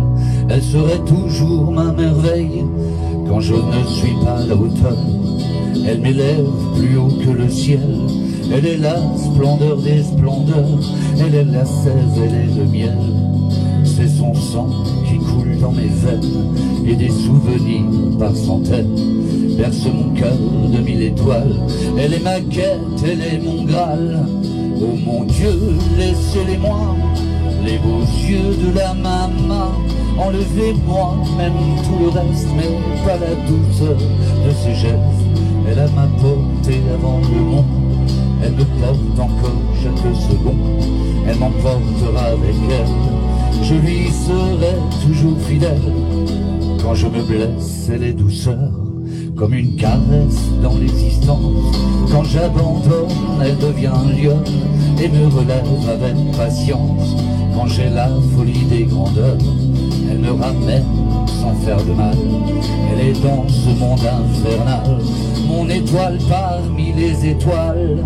Elle 0.49 0.61
serait 0.61 0.99
toujours 0.99 1.71
ma 1.71 1.91
merveille. 1.91 2.65
Quand 3.27 3.39
je 3.39 3.55
ne 3.55 3.83
suis 3.87 4.15
pas 4.23 4.37
à 4.37 4.45
la 4.45 4.55
hauteur, 4.55 4.97
elle 5.87 6.01
m'élève 6.01 6.45
plus 6.75 6.97
haut 6.97 7.17
que 7.25 7.31
le 7.31 7.49
ciel. 7.49 7.97
Elle 8.53 8.67
est 8.67 8.77
la 8.77 8.97
splendeur 9.17 9.77
des 9.77 10.03
splendeurs. 10.03 10.79
Elle 11.19 11.33
est 11.33 11.45
la 11.45 11.65
sève, 11.65 11.95
elle 12.17 12.35
est 12.35 12.55
le 12.59 12.65
miel. 12.65 12.97
C'est 14.01 14.17
son 14.17 14.33
sang 14.33 14.67
qui 15.07 15.19
coule 15.19 15.59
dans 15.59 15.71
mes 15.71 15.85
veines 15.85 16.55
et 16.87 16.95
des 16.95 17.11
souvenirs 17.11 18.17
par 18.17 18.35
centaines 18.35 18.95
berce 19.55 19.85
mon 19.93 20.09
cœur 20.15 20.33
de 20.73 20.79
mille 20.79 21.03
étoiles. 21.03 21.55
Elle 21.99 22.15
est 22.15 22.23
ma 22.23 22.39
quête, 22.39 22.79
elle 23.05 23.21
est 23.21 23.37
mon 23.37 23.63
Graal. 23.63 24.25
Oh 24.81 24.97
mon 25.05 25.23
Dieu, 25.25 25.77
laissez-les-moi, 25.99 26.95
les 27.63 27.77
beaux 27.77 28.01
yeux 28.27 28.55
de 28.65 28.75
la 28.75 28.95
maman. 28.95 29.69
Enlevez-moi 30.17 31.17
même 31.37 31.53
tout 31.83 32.03
le 32.03 32.09
reste, 32.09 32.47
mais 32.57 32.71
pas 33.05 33.17
la 33.17 33.35
douceur 33.47 33.97
de 33.97 34.51
ses 34.63 34.73
gestes. 34.73 34.95
Elle 35.69 35.77
a 35.77 35.87
ma 35.89 36.07
portée 36.07 36.81
avant 36.91 37.19
le 37.19 37.39
monde, 37.39 37.65
elle 38.43 38.53
me 38.53 38.63
porte 38.63 39.19
encore 39.19 39.61
chaque 39.83 40.15
seconde. 40.15 40.81
Elle 41.27 41.37
m'emportera 41.37 42.23
avec 42.31 42.55
elle, 42.67 43.20
je 43.63 43.75
lui 43.75 44.09
serai 44.11 44.75
toujours 45.05 45.39
fidèle. 45.41 45.81
Quand 46.83 46.95
je 46.95 47.07
me 47.07 47.21
blesse, 47.23 47.89
elle 47.93 48.03
est 48.03 48.13
douceur 48.13 48.69
comme 49.35 49.53
une 49.53 49.75
caresse 49.75 50.49
dans 50.61 50.77
l'existence. 50.77 51.75
Quand 52.11 52.23
j'abandonne, 52.23 53.09
elle 53.43 53.57
devient 53.57 53.91
lionne 54.21 54.43
et 55.01 55.09
me 55.09 55.27
relève 55.27 55.89
avec 55.89 56.15
patience. 56.37 57.15
Quand 57.55 57.67
j'ai 57.67 57.89
la 57.89 58.09
folie 58.35 58.65
des 58.65 58.83
grandeurs, 58.83 59.37
elle 60.09 60.19
me 60.19 60.31
ramène 60.31 60.85
sans 61.41 61.53
faire 61.65 61.83
de 61.83 61.91
mal. 61.93 62.15
Elle 62.91 63.07
est 63.07 63.21
dans 63.23 63.47
ce 63.47 63.69
monde 63.79 63.99
infernal, 63.99 64.99
mon 65.47 65.67
étoile 65.69 66.17
parmi 66.29 66.93
les 66.93 67.29
étoiles. 67.31 68.05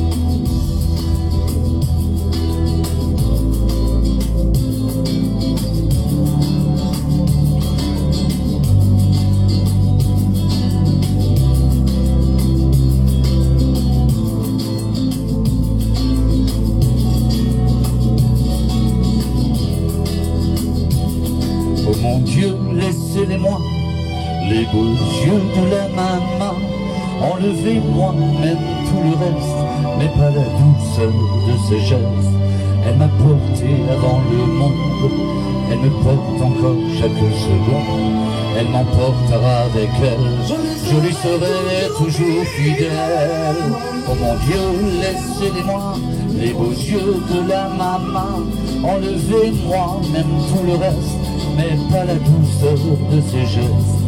Serai 41.21 41.87
toujours 41.97 42.43
fidèle. 42.45 43.73
Oh 44.09 44.15
mon 44.19 44.35
Dieu, 44.45 44.63
laissez-les-moi, 45.01 45.95
les 46.39 46.53
beaux 46.53 46.71
yeux 46.71 47.15
de 47.31 47.47
la 47.47 47.69
maman, 47.69 48.39
enlevez-moi 48.83 50.01
même 50.11 50.33
tout 50.49 50.65
le 50.65 50.75
reste, 50.75 51.19
mais 51.55 51.77
pas 51.91 52.05
la 52.05 52.15
douceur 52.15 52.77
de 53.11 53.21
ses 53.21 53.45
gestes. 53.45 54.01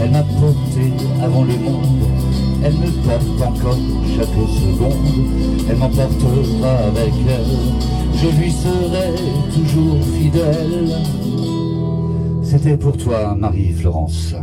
Elle 0.00 0.12
m'a 0.12 0.22
porté 0.22 0.92
avant 1.22 1.42
le 1.42 1.56
monde, 1.56 2.04
elle 2.64 2.74
me 2.74 2.90
porte 3.06 3.48
encore 3.48 3.76
chaque 4.16 4.28
seconde, 4.28 5.66
elle 5.68 5.76
m'emportera 5.76 6.72
avec 6.88 7.12
elle, 7.28 7.56
je 8.14 8.28
lui 8.40 8.52
serai 8.52 9.14
toujours 9.54 9.98
fidèle. 10.16 10.96
C'était 12.42 12.76
pour 12.76 12.96
toi, 12.96 13.34
Marie-Florence. 13.36 14.34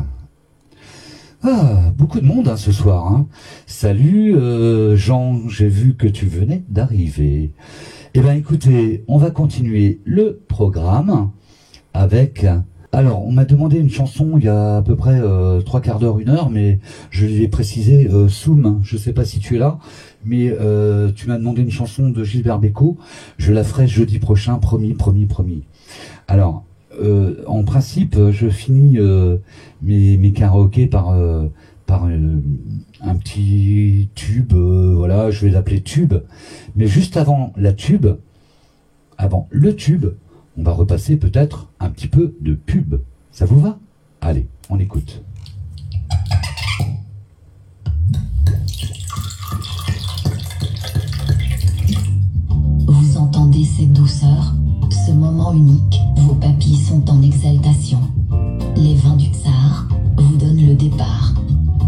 Ah, 1.44 1.77
beaucoup 1.98 2.22
de 2.22 2.26
monde 2.26 2.48
hein, 2.48 2.58
ce 2.58 2.72
soir. 2.72 3.08
Hein. 3.08 3.28
Salut 3.66 4.36
euh, 4.36 4.96
Jean, 4.96 5.50
j'ai 5.50 5.68
vu 5.68 5.96
que 5.96 6.08
tu 6.08 6.28
venais 6.28 6.64
d'arriver. 6.70 7.52
Eh 8.14 8.20
bien 8.20 8.34
écoutez, 8.34 9.04
on 9.08 9.18
va 9.18 9.32
continuer 9.32 10.00
le 10.06 10.40
programme 10.48 11.32
avec 11.96 12.46
alors, 12.94 13.28
on 13.28 13.34
m'a 13.34 13.44
demandé 13.44 13.78
une 13.78 13.90
chanson 13.90 14.38
il 14.38 14.46
y 14.46 14.48
a 14.48 14.78
à 14.78 14.82
peu 14.82 14.96
près 14.96 15.20
euh, 15.20 15.62
trois 15.62 15.82
quarts 15.82 16.00
d'heure, 16.00 16.20
une 16.20 16.30
heure, 16.30 16.50
mais 16.50 16.80
je 17.12 17.26
lui 17.26 17.44
ai 17.44 17.48
précisé 17.50 18.08
euh, 18.10 18.30
Soum, 18.30 18.80
je 18.82 18.96
sais 18.96 19.12
pas 19.12 19.26
si 19.26 19.40
tu 19.40 19.56
es 19.56 19.60
là, 19.60 19.78
mais 20.24 20.50
euh, 20.50 21.12
tu 21.14 21.28
m'as 21.28 21.38
demandé 21.38 21.62
une 21.62 21.70
chanson 21.70 22.10
de 22.10 22.24
Gilbert 22.24 22.60
Bécaud, 22.60 22.98
je 23.38 23.52
la 23.52 23.66
ferai 23.66 23.88
jeudi 23.88 24.20
prochain, 24.20 24.56
promis, 24.58 24.94
promis, 24.94 25.26
promis. 25.26 25.64
Alors, 26.30 26.64
euh, 27.00 27.44
en 27.46 27.64
principe, 27.64 28.18
je 28.32 28.48
finis 28.48 28.98
mes, 29.84 30.18
mes 30.18 30.32
karaokés 30.32 30.88
par, 30.88 31.14
par 31.88 32.04
un 32.04 33.16
petit 33.16 34.10
tube, 34.14 34.54
voilà, 34.54 35.32
je 35.32 35.46
vais 35.46 35.52
l'appeler 35.52 35.82
tube, 35.82 36.14
mais 36.76 36.86
juste 36.86 37.18
avant 37.18 37.54
la 37.56 37.74
tube, 37.74 38.08
avant 39.18 39.48
le 39.50 39.76
tube, 39.76 40.06
on 40.58 40.64
va 40.64 40.74
repasser 40.74 41.18
peut-être 41.18 41.70
un 41.80 41.90
petit 41.90 42.08
peu 42.08 42.36
de 42.42 42.54
pub. 42.54 43.00
Ça 43.32 43.46
vous 43.46 43.60
va? 43.60 43.80
Allez, 44.22 44.48
on 44.70 44.80
écoute. 44.80 45.24
Vous 52.88 53.18
entendez 53.18 53.64
cette 53.64 53.94
douceur, 53.94 54.54
ce 54.92 55.12
moment 55.12 55.54
unique, 55.54 56.02
vos 56.18 56.36
papilles 56.36 56.78
sont 56.78 57.10
en 57.10 57.22
exaltation. 57.22 58.00
Les 58.76 58.96
vins 58.96 59.16
du 59.16 59.28
tsar 59.28 59.88
vous 60.18 60.36
donnent 60.38 60.68
le 60.68 60.76
départ. 60.76 61.37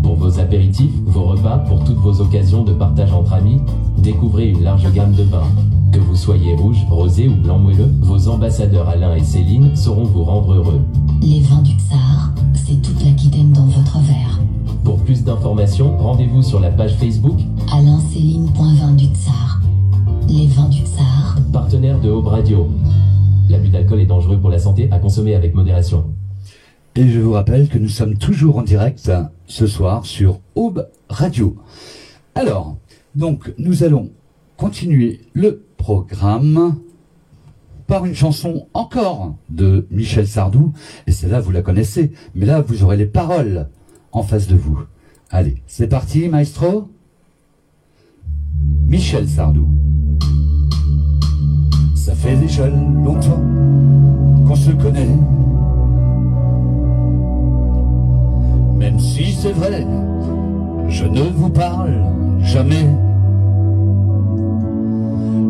Pour 0.10 0.18
vos 0.18 0.40
apéritifs, 0.40 0.92
vos 1.06 1.26
repas, 1.26 1.60
pour 1.60 1.84
toutes 1.84 2.00
vos 2.00 2.20
occasions 2.20 2.64
de 2.64 2.74
partage 2.74 3.14
entre 3.14 3.34
amis, 3.34 3.62
découvrez 4.00 4.50
une 4.50 4.64
large 4.64 4.92
gamme 4.92 5.14
de 5.14 5.22
vins. 5.22 5.48
Que 5.94 6.00
vous 6.00 6.16
soyez 6.16 6.56
rouge, 6.56 6.84
rosé 6.90 7.28
ou 7.28 7.36
blanc 7.36 7.60
moelleux, 7.60 7.94
vos 8.02 8.28
ambassadeurs 8.28 8.90
Alain 8.90 9.14
et 9.14 9.24
Céline 9.24 9.76
sauront 9.76 10.06
vous 10.06 10.24
rendre 10.24 10.52
heureux. 10.52 10.82
Les 11.22 11.42
vins 11.42 11.62
du 11.62 11.74
Tsar, 11.74 12.34
c'est 12.56 12.82
toute 12.82 13.06
l'Aquitaine 13.06 13.52
dans 13.52 13.68
votre 13.68 14.00
verre. 14.00 14.40
Pour 14.84 14.98
plus 14.98 15.24
d'informations, 15.24 15.96
rendez-vous 16.00 16.42
sur 16.42 16.60
la 16.60 16.72
page 16.72 16.96
Facebook 16.96 17.40
alain-céline.vin 17.72 18.94
du 18.94 19.06
Tsar. 19.14 19.62
Les 20.28 20.48
vins 20.48 20.70
du 20.70 20.80
Tsar. 20.80 21.38
Partenaire 21.54 22.02
de 22.02 22.10
Aube 22.10 22.30
Radio. 22.30 22.68
L'abus 23.48 23.70
d'alcool 23.70 24.00
est 24.00 24.08
dangereux 24.08 24.40
pour 24.40 24.50
la 24.50 24.58
santé 24.58 24.90
à 24.90 24.98
consommer 24.98 25.36
avec 25.36 25.54
modération. 25.54 26.04
Et 26.96 27.08
je 27.10 27.20
vous 27.20 27.32
rappelle 27.32 27.70
que 27.70 27.78
nous 27.78 27.90
sommes 27.90 28.18
toujours 28.18 28.58
en 28.58 28.64
direct 28.64 29.12
ce 29.46 29.68
soir 29.68 30.06
sur 30.06 30.42
Aube 30.56 30.90
Radio. 31.10 31.56
Alors, 32.36 32.78
donc, 33.16 33.54
nous 33.58 33.84
allons 33.84 34.12
continuer 34.58 35.22
le 35.34 35.64
programme 35.78 36.78
par 37.88 38.06
une 38.06 38.16
chanson 38.16 38.68
encore 38.74 39.36
de 39.50 39.88
Michel 39.90 40.28
Sardou. 40.28 40.74
Et 41.08 41.12
celle-là, 41.12 41.40
vous 41.40 41.52
la 41.52 41.62
connaissez. 41.62 42.12
Mais 42.36 42.46
là, 42.46 42.62
vous 42.62 42.84
aurez 42.84 42.98
les 42.98 43.06
paroles 43.06 43.70
en 44.12 44.24
face 44.24 44.48
de 44.48 44.56
vous. 44.56 44.80
Allez, 45.32 45.62
c'est 45.68 45.88
parti, 45.88 46.28
maestro 46.28 46.90
Michel 48.88 49.28
Sardou. 49.28 49.68
Ça 51.96 52.14
fait 52.16 52.36
déjà 52.36 52.68
longtemps 52.68 53.44
qu'on 54.48 54.56
se 54.56 54.72
connaît. 54.72 55.16
Même 58.80 58.98
si 58.98 59.34
c'est 59.34 59.52
vrai, 59.52 59.86
je 60.88 61.04
ne 61.04 61.22
vous 61.22 61.50
parle 61.50 62.02
jamais. 62.42 62.88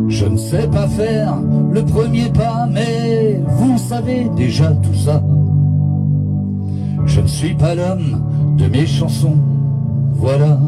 Je 0.08 0.26
ne 0.26 0.36
sais 0.36 0.66
pas 0.66 0.88
faire 0.88 1.36
le 1.70 1.84
premier 1.84 2.28
pas, 2.28 2.66
mais 2.68 3.40
vous 3.46 3.78
savez 3.78 4.28
déjà 4.36 4.72
tout 4.72 4.94
ça. 4.94 5.22
Je 7.06 7.20
ne 7.20 7.28
suis 7.28 7.54
pas 7.54 7.76
l'homme 7.76 8.56
de 8.58 8.66
mes 8.66 8.86
chansons, 8.86 9.38
voilà. 10.14 10.58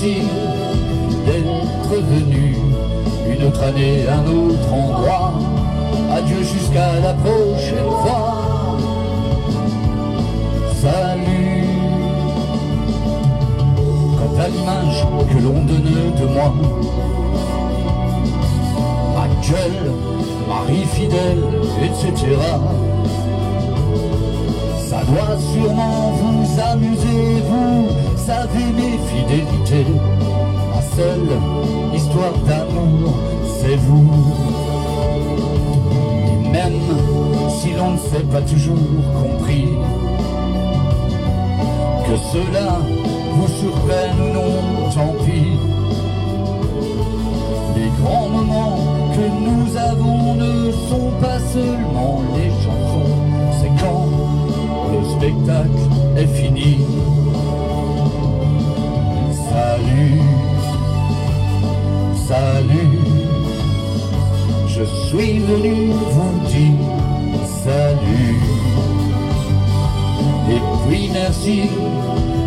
d'être 0.00 1.90
venu 1.90 2.56
une 3.28 3.44
autre 3.46 3.62
année, 3.62 4.06
un 4.08 4.26
autre 4.26 4.72
endroit. 4.72 5.34
Adieu 6.10 6.42
jusqu'à 6.42 7.00
la 7.00 7.12
prochaine 7.12 7.90
fois. 8.02 8.38
Salut. 10.80 11.64
Quant 14.16 14.40
à 14.40 14.48
l'image 14.48 15.06
que 15.28 15.42
l'on 15.42 15.64
donne 15.64 16.14
de 16.18 16.26
moi, 16.32 16.54
actuelle, 19.22 19.92
Marie 20.48 20.86
fidèle, 20.94 21.44
etc. 21.82 22.36
Ça 24.78 25.02
doit 25.04 25.36
sûrement 25.52 26.12
vous 26.12 26.60
amuser, 26.60 27.42
vous 27.48 27.88
savez 28.16 28.64
mes 28.74 28.98
fidélités 29.06 29.59
raconter 29.70 29.86
ma 30.74 30.82
seule 30.96 31.94
histoire 31.94 32.32
d'amour, 32.46 33.14
c'est 33.60 33.76
vous. 33.76 34.34
Et 36.26 36.48
même 36.48 36.80
si 37.60 37.72
l'on 37.74 37.92
ne 37.92 37.98
s'est 37.98 38.24
pas 38.30 38.42
toujours 38.42 38.76
compris, 39.22 39.68
que 42.06 42.16
cela 42.32 42.78
vous 43.34 43.48
surprenne 43.48 44.20
ou 44.20 44.34
non, 44.34 44.90
tant 44.94 45.14
pis. 45.24 45.58
Les 47.76 47.90
grands 48.02 48.28
moments 48.28 48.78
que 49.14 49.26
nous 49.44 49.76
avons 49.76 50.34
ne 50.34 50.72
sont 50.72 51.10
pas 51.20 51.38
seulement 51.52 52.20
les 52.36 52.50
chansons, 52.62 53.16
c'est 53.60 53.84
quand 53.84 54.06
le 54.92 55.04
spectacle 55.16 56.16
est 56.16 56.26
fini. 56.26 56.78
Salut, 59.60 60.20
salut, 62.28 62.98
je 64.66 64.84
suis 65.06 65.38
venu 65.40 65.92
vous 65.92 66.34
dire 66.48 66.80
salut. 67.62 68.40
Et 70.48 70.60
puis 70.86 71.10
merci 71.12 71.56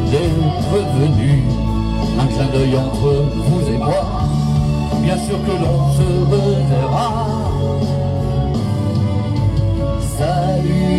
d'être 0.09 0.75
venu, 0.97 1.43
un 2.19 2.25
clin 2.25 2.47
d'œil 2.51 2.75
entre 2.77 3.11
vous 3.45 3.61
et 3.71 3.77
moi. 3.77 4.03
Bien 5.03 5.17
sûr 5.17 5.37
que 5.45 5.51
l'on 5.51 5.79
se 5.97 6.07
reverra. 6.31 7.27
Salut. 10.17 10.93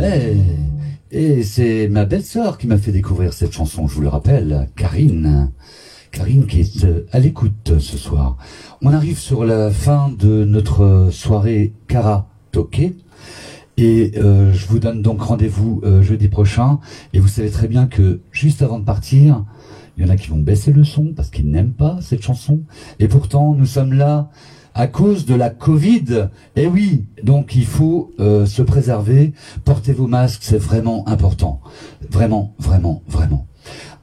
Hey 0.00 0.51
belle-sœur 1.12 2.58
qui 2.58 2.66
m'a 2.66 2.78
fait 2.78 2.92
découvrir 2.92 3.32
cette 3.32 3.52
chanson, 3.52 3.86
je 3.86 3.94
vous 3.94 4.02
le 4.02 4.08
rappelle, 4.08 4.68
Karine. 4.76 5.50
Karine 6.10 6.46
qui 6.46 6.60
est 6.60 6.84
euh, 6.84 7.06
à 7.12 7.18
l'écoute 7.18 7.78
ce 7.78 7.96
soir. 7.96 8.36
On 8.82 8.92
arrive 8.92 9.18
sur 9.18 9.44
la 9.44 9.70
fin 9.70 10.10
de 10.10 10.44
notre 10.44 11.08
soirée 11.10 11.72
karaoke. 11.88 12.96
Et 13.78 14.12
euh, 14.16 14.52
je 14.52 14.66
vous 14.66 14.78
donne 14.78 15.00
donc 15.00 15.22
rendez-vous 15.22 15.80
euh, 15.84 16.02
jeudi 16.02 16.28
prochain. 16.28 16.80
Et 17.14 17.18
vous 17.18 17.28
savez 17.28 17.50
très 17.50 17.66
bien 17.66 17.86
que 17.86 18.20
juste 18.30 18.60
avant 18.60 18.78
de 18.78 18.84
partir, 18.84 19.44
il 19.96 20.04
y 20.04 20.06
en 20.06 20.10
a 20.10 20.16
qui 20.16 20.28
vont 20.28 20.38
baisser 20.38 20.72
le 20.72 20.84
son 20.84 21.14
parce 21.14 21.30
qu'ils 21.30 21.50
n'aiment 21.50 21.72
pas 21.72 21.98
cette 22.02 22.22
chanson. 22.22 22.60
Et 22.98 23.08
pourtant, 23.08 23.54
nous 23.54 23.66
sommes 23.66 23.94
là 23.94 24.30
à 24.74 24.86
cause 24.86 25.26
de 25.26 25.34
la 25.34 25.50
Covid. 25.50 26.28
Eh 26.56 26.66
oui, 26.66 27.06
donc 27.22 27.54
il 27.54 27.66
faut 27.66 28.12
euh, 28.20 28.46
se 28.46 28.62
préserver. 28.62 29.32
Portez 29.64 29.92
vos 29.92 30.06
masques, 30.06 30.42
c'est 30.42 30.58
vraiment 30.58 31.06
important. 31.08 31.60
Vraiment, 32.10 32.54
vraiment, 32.58 33.02
vraiment. 33.08 33.46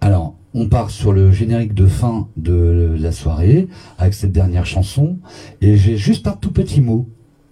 Alors, 0.02 0.36
on 0.54 0.68
part 0.68 0.90
sur 0.90 1.14
le 1.14 1.32
générique 1.32 1.74
de 1.74 1.86
fin 1.86 2.28
de 2.38 2.96
la 3.00 3.12
soirée 3.12 3.68
avec 3.98 4.14
cette 4.14 4.32
dernière 4.32 4.66
chanson. 4.66 5.20
Et 5.62 5.78
j'ai 5.78 5.98
juste 5.98 6.28
un 6.28 6.34
tout 6.34 6.52
petit 6.52 6.82
mot 6.82 7.10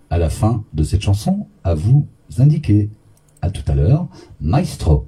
à 0.10 0.18
la 0.18 0.30
fin 0.30 0.64
de 0.74 0.84
cette 0.84 1.02
chanson 1.02 1.48
à 1.64 1.74
vous 1.74 2.08
indiquer. 2.40 2.90
À 3.42 3.52
tout 3.52 3.64
à 3.68 3.76
l'heure. 3.76 4.08
Maestro. 4.42 5.06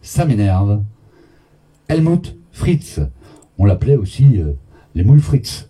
Ça 0.00 0.24
m'énerve. 0.24 0.82
Helmut 1.88 2.36
Fritz. 2.52 3.00
On 3.58 3.64
l'appelait 3.64 3.96
aussi 3.96 4.38
euh, 4.38 4.52
les 4.94 5.02
moules 5.02 5.20
Fritz. 5.20 5.68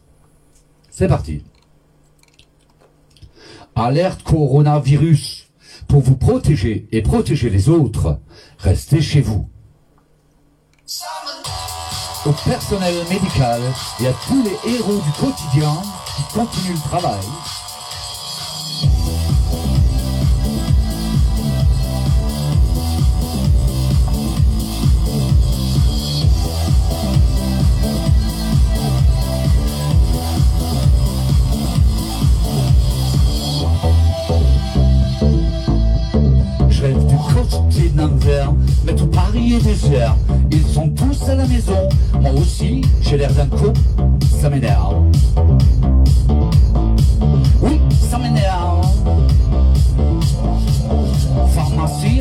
C'est 0.98 1.06
parti. 1.06 1.44
Alerte 3.76 4.24
coronavirus. 4.24 5.46
Pour 5.86 6.00
vous 6.00 6.16
protéger 6.16 6.88
et 6.90 7.02
protéger 7.02 7.50
les 7.50 7.68
autres, 7.68 8.18
restez 8.58 9.00
chez 9.00 9.20
vous. 9.20 9.48
Au 12.26 12.32
personnel 12.44 12.96
médical 13.08 13.62
et 14.00 14.08
à 14.08 14.12
tous 14.26 14.42
les 14.42 14.72
héros 14.72 15.00
du 15.00 15.12
quotidien 15.20 15.72
qui 16.16 16.34
continuent 16.34 16.74
le 16.74 16.80
travail, 16.80 17.24
Ils 40.50 40.66
sont 40.66 40.88
tous 40.90 41.28
à 41.28 41.34
la 41.34 41.46
maison, 41.46 41.88
moi 42.20 42.32
aussi, 42.32 42.82
j'ai 43.00 43.16
l'air 43.16 43.32
d'un 43.32 43.46
con, 43.46 43.72
ça 44.40 44.50
m'énerve. 44.50 44.96
Oui, 47.62 47.80
ça 48.10 48.18
m'énerve. 48.18 48.88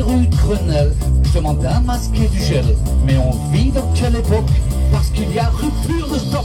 rue 0.00 0.26
de 0.26 0.36
Grenelle, 0.36 0.94
je 1.24 1.32
demande 1.32 1.64
un 1.64 1.80
masque 1.80 2.16
et 2.16 2.28
du 2.28 2.42
gel. 2.42 2.64
Mais 3.06 3.16
on 3.16 3.52
vit 3.52 3.70
dans 3.70 3.86
quelle 3.94 4.16
époque? 4.16 4.50
Parce 4.92 5.08
qu'il 5.10 5.32
y 5.32 5.38
a 5.38 5.48
rupture 5.48 6.08
de 6.08 6.18
stock. 6.18 6.44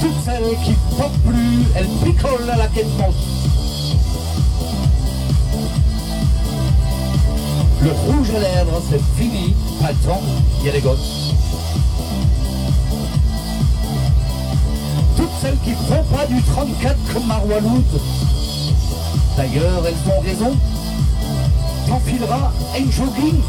Toutes 0.00 0.24
celles 0.24 0.56
qui 0.64 0.74
portent 0.96 1.18
plus, 1.20 1.64
elles 1.74 1.88
picolent 2.04 2.50
à 2.50 2.56
la 2.56 2.66
quête 2.68 2.86
Le 7.86 7.92
rouge 7.92 8.30
à 8.30 8.40
lèvres, 8.40 8.82
c'est 8.90 9.00
fini. 9.16 9.54
Pas 9.80 9.92
le 9.92 9.98
temps, 9.98 10.20
il 10.58 10.66
y 10.66 10.70
a 10.70 10.72
les 10.72 10.80
gosses. 10.80 11.34
Toutes 15.16 15.30
celles 15.40 15.56
qui 15.58 15.70
font 15.70 16.02
pas 16.12 16.26
du 16.26 16.42
34 16.42 16.96
comme 17.12 17.26
Maroualoud. 17.28 17.84
D'ailleurs, 19.36 19.84
elles 19.86 20.12
ont 20.12 20.20
raison. 20.20 20.56
T'enfileras 21.86 22.50
un 22.74 22.90
jogging, 22.90 23.40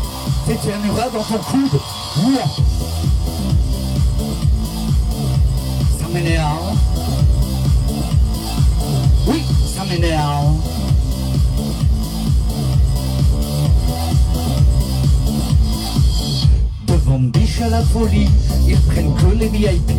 t'éternueras 0.45 1.09
dans 1.09 1.23
ton 1.23 1.39
coude. 1.39 1.81
Ouah. 2.21 2.47
Ça 5.99 6.07
m'énerve. 6.13 6.77
Oui, 9.25 9.43
ça 9.75 9.83
m'énerve. 9.85 10.76
À 17.59 17.69
la 17.69 17.81
folie, 17.81 18.29
ils 18.67 18.79
prennent 18.81 19.11
que 19.15 19.35
les 19.35 19.47
VIP. 19.47 19.91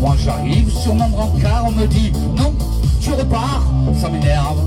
Moi 0.00 0.16
j'arrive 0.18 0.68
sur 0.72 0.92
mon 0.92 1.08
brancard, 1.08 1.66
on 1.68 1.70
me 1.70 1.86
dit 1.86 2.12
non, 2.36 2.52
tu 3.00 3.10
repars, 3.12 3.62
ça 4.00 4.08
m'énerve. 4.08 4.58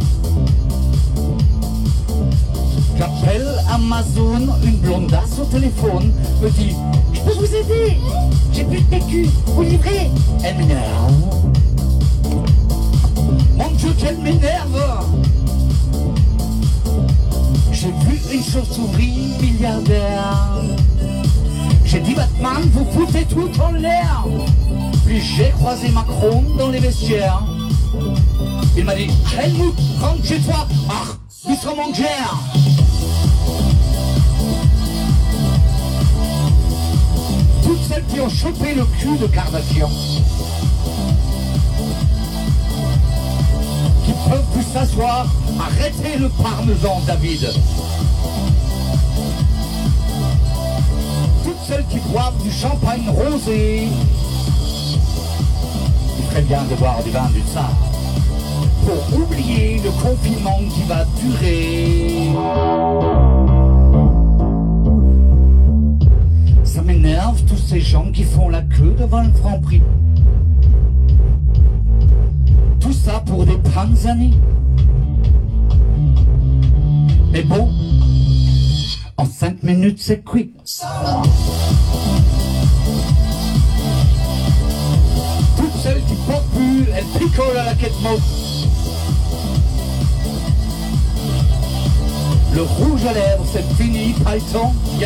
J'appelle 2.97 3.45
Amazon, 3.69 4.47
une 4.63 4.77
blondasse 4.77 5.37
au 5.41 5.45
téléphone, 5.45 6.13
me 6.41 6.49
dit 6.49 6.75
Je 7.13 7.19
peux 7.19 7.33
vous 7.33 7.55
aider 7.55 7.97
J'ai 8.53 8.63
plus 8.63 8.81
de 8.81 8.85
PQ, 8.85 9.29
vous 9.47 9.63
livrez 9.63 10.09
Elle 10.41 10.57
m'énerve. 10.57 11.13
Mon 13.57 13.71
Dieu, 13.71 13.91
qu'elle 13.97 14.17
m'énerve 14.17 15.05
J'ai 17.73 17.91
vu 17.91 18.21
une 18.33 18.43
chauve-souris 18.43 19.33
milliardaire. 19.41 20.61
J'ai 21.91 22.01
dit 22.01 22.13
Batman, 22.13 22.69
vous 22.71 22.85
foutez 22.91 23.25
tout 23.25 23.49
en 23.59 23.71
l'air. 23.71 24.23
Puis 25.07 25.19
j'ai 25.19 25.49
croisé 25.49 25.89
Macron 25.89 26.43
dans 26.55 26.69
les 26.69 26.79
vestiaires. 26.79 27.41
Il 28.77 28.85
m'a 28.85 28.93
dit 28.93 29.09
Helmut, 29.41 29.73
rentre 29.99 30.23
chez 30.23 30.39
toi. 30.39 30.67
Ah, 30.87 31.17
sommes 31.59 31.79
en 31.79 31.89
guerre. 31.89 32.35
Toutes 37.63 37.81
celles 37.89 38.05
qui 38.05 38.19
ont 38.19 38.29
chopé 38.29 38.75
le 38.75 38.85
cul 38.85 39.17
de 39.17 39.25
Kardashian. 39.25 39.89
Qui 44.05 44.11
peuvent 44.29 44.45
plus 44.53 44.63
s'asseoir, 44.73 45.25
arrêtez 45.59 46.19
le 46.19 46.29
parmesan, 46.29 47.01
David. 47.07 47.49
Celles 51.69 51.85
qui 51.85 51.99
boivent 52.09 52.41
du 52.41 52.49
champagne 52.49 53.07
rosé. 53.09 53.87
Il 56.17 56.23
ferait 56.25 56.41
bien 56.41 56.63
de 56.63 56.73
boire 56.75 57.03
du 57.03 57.11
vin 57.11 57.29
du 57.29 57.41
tsar. 57.41 57.69
Pour 58.85 59.21
oublier 59.21 59.79
le 59.83 59.91
confinement 59.91 60.57
qui 60.73 60.81
va 60.87 61.05
durer. 61.21 62.29
Ça 66.63 66.81
m'énerve 66.81 67.39
tous 67.43 67.57
ces 67.57 67.81
gens 67.81 68.11
qui 68.11 68.23
font 68.23 68.49
la 68.49 68.63
queue 68.63 68.95
devant 68.97 69.21
le 69.21 69.29
Grand 69.29 69.59
Prix. 69.59 69.83
Tout 72.79 72.93
ça 72.93 73.21
pour 73.27 73.45
des 73.45 73.57
panzani. 73.75 74.33
Mais 77.31 77.43
bon, 77.43 77.69
en 79.19 79.25
cinq 79.25 79.61
minutes 79.63 79.99
c'est 79.99 80.23
cuit. 80.23 80.51
Toutes 85.57 85.81
celles 85.83 86.01
qui 86.05 86.15
portent 86.25 86.47
plus, 86.55 86.85
elles 86.95 87.19
picolent 87.19 87.57
à 87.57 87.65
la 87.65 87.75
quête 87.75 88.01
morte. 88.01 88.21
Le 92.53 92.61
rouge 92.61 93.05
à 93.05 93.13
lèvres, 93.13 93.45
c'est 93.51 93.65
fini, 93.75 94.15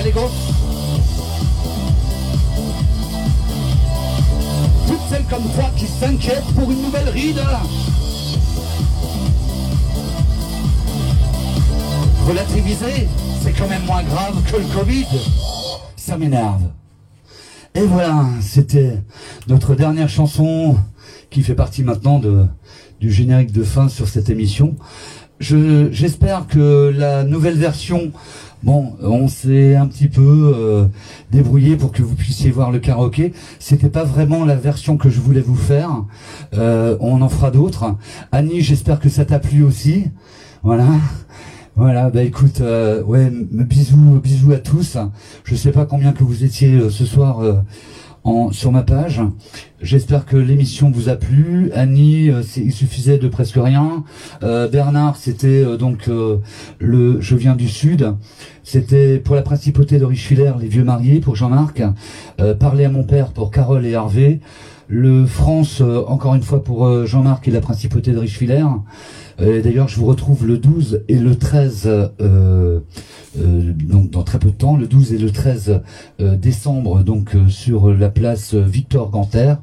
les 0.03 0.11
gosses. 0.11 0.32
Toutes 4.88 5.09
celles 5.09 5.26
comme 5.26 5.49
toi 5.55 5.72
qui 5.76 5.88
s'inquiètent 5.88 6.53
pour 6.55 6.70
une 6.70 6.84
nouvelle 6.84 7.09
ride. 7.09 7.41
Relativiser, 12.28 13.07
c'est 13.44 13.52
quand 13.54 13.68
même 13.68 13.84
moins 13.86 14.04
grave 14.04 14.41
que 14.50 14.58
le 14.58 14.64
Covid. 14.74 15.06
Ça 15.96 16.18
m'énerve. 16.18 16.62
Et 17.76 17.82
voilà, 17.86 18.26
c'était 18.41 19.02
notre 19.48 19.76
dernière 19.76 20.10
chanson 20.10 20.78
qui 21.30 21.41
fait 21.41 21.56
partie 21.56 21.84
maintenant 21.84 22.20
de, 22.20 22.46
du 23.00 23.12
générique 23.12 23.52
de 23.52 23.64
fin 23.64 23.89
sur 23.89 24.08
cette 24.08 24.30
émission. 24.30 24.76
Je- 25.39 25.89
J'espère 25.91 26.48
que 26.48 26.94
la 26.96 27.24
nouvelle 27.24 27.58
version, 27.58 28.12
bon, 28.62 28.94
on 29.02 29.28
s'est 29.28 29.76
un 29.76 29.88
petit 29.88 30.08
peu 30.08 30.54
euh, 30.56 30.86
débrouillé 31.32 31.76
pour 31.76 31.91
que 31.91 32.04
vous 32.04 32.16
puissiez 32.16 32.52
voir 32.52 32.72
le 32.72 32.80
karaoké. 32.80 33.34
C'était 33.60 33.89
pas 33.89 34.04
vraiment 34.04 34.46
la 34.46 34.56
version 34.56 34.96
que 34.98 35.10
je 35.10 35.20
voulais 35.20 35.41
vous 35.41 35.56
faire. 35.56 35.89
Euh, 36.54 36.96
on 37.00 37.22
en 37.22 37.30
fera 37.30 37.50
d'autres. 37.50 37.96
Annie, 38.32 38.62
j'espère 38.62 39.00
que 39.00 39.10
ça 39.10 39.26
t'a 39.26 39.39
plu 39.39 39.64
aussi. 39.64 40.06
Voilà. 40.62 40.86
Voilà, 41.76 42.11
bah 42.11 42.21
écoute, 42.21 42.61
euh, 42.61 43.01
ouais, 43.01 43.32
bisous, 43.32 44.19
bisous 44.21 44.51
à 44.51 44.57
tous. 44.59 44.97
Je 45.43 45.55
sais 45.55 45.71
pas 45.71 45.88
combien 45.88 46.11
que 46.11 46.24
vous 46.24 46.43
étiez 46.43 46.74
euh, 46.76 46.91
ce 46.91 47.03
soir 47.03 47.39
euh, 47.39 47.55
en, 48.24 48.51
sur 48.51 48.71
ma 48.71 48.84
page. 48.84 49.21
J'espère 49.82 50.28
que 50.28 50.38
l'émission 50.38 50.91
vous 50.91 51.09
a 51.09 51.15
plu. 51.15 51.71
Annie, 51.74 52.30
euh, 52.30 52.43
il 52.57 52.71
suffisait 52.71 53.17
de 53.17 53.28
presque 53.28 53.57
rien. 53.57 54.03
Euh, 54.43 54.67
Bernard, 54.67 55.17
c'était 55.17 55.63
euh, 55.63 55.76
donc 55.76 56.07
le 56.80 57.21
Je 57.21 57.36
viens 57.36 57.55
du 57.55 57.67
Sud. 57.67 58.13
C'était 58.63 59.17
pour 59.17 59.36
la 59.36 59.41
principauté 59.41 59.97
de 59.97 60.05
les 60.05 60.67
vieux 60.67 60.84
mariés 60.84 61.21
pour 61.21 61.36
Jean-Marc. 61.36 61.82
Parler 62.59 62.86
à 62.86 62.89
mon 62.89 63.03
père 63.03 63.32
pour 63.32 63.51
Carole 63.51 63.86
et 63.86 63.91
Hervé. 63.91 64.39
Le 64.88 65.25
France, 65.25 65.81
euh, 65.81 66.03
encore 66.07 66.36
une 66.36 66.43
fois 66.43 66.63
pour 66.63 66.86
euh, 66.86 67.05
Jean-Marc 67.05 67.47
et 67.47 67.51
la 67.51 67.61
principauté 67.61 68.11
de 68.11 68.17
Richelieu. 68.17 68.57
Euh, 69.39 69.61
D'ailleurs, 69.61 69.88
je 69.88 69.97
vous 69.97 70.05
retrouve 70.05 70.45
le 70.45 70.57
12 70.57 71.03
et 71.07 71.17
le 71.17 71.36
13, 71.36 71.86
euh, 71.86 72.09
euh, 72.21 73.73
donc 73.73 74.11
dans 74.11 74.23
très 74.23 74.39
peu 74.39 74.49
de 74.49 74.55
temps, 74.55 74.77
le 74.77 74.86
12 74.86 75.13
et 75.13 75.17
le 75.17 75.31
13 75.31 75.81
euh, 76.19 76.36
décembre, 76.36 77.03
donc 77.03 77.36
sur 77.47 77.93
la 77.93 78.09
place 78.09 78.53
Victor 78.53 79.09
Ganter, 79.09 79.55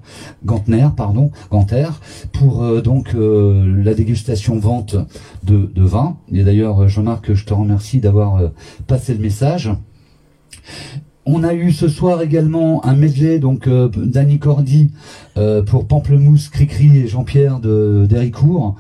Gantner, 0.44 0.88
pardon, 0.96 1.30
Ganter, 1.50 1.88
pour 2.32 2.82
donc 2.82 3.14
la 3.14 3.94
dégustation 3.94 4.58
vente 4.58 4.96
de, 5.44 5.70
de 5.72 5.82
vin. 5.82 6.16
Et 6.32 6.42
d'ailleurs, 6.42 6.88
Jean-Marc, 6.88 7.34
je 7.34 7.44
te 7.44 7.54
remercie 7.54 8.00
d'avoir 8.00 8.40
passé 8.86 9.14
le 9.14 9.20
message. 9.20 9.70
On 11.33 11.45
a 11.45 11.55
eu 11.55 11.70
ce 11.70 11.87
soir 11.87 12.22
également 12.22 12.85
un 12.85 12.97
medley 12.97 13.39
donc 13.39 13.68
euh, 13.68 13.89
d'Annie 13.89 14.41
Cordy 14.41 14.91
euh, 15.37 15.62
pour 15.62 15.87
Pamplemousse, 15.87 16.49
Cricri 16.49 16.99
et 16.99 17.07
Jean-Pierre 17.07 17.61
de 17.61 18.05
d'Héricourt. 18.09 18.74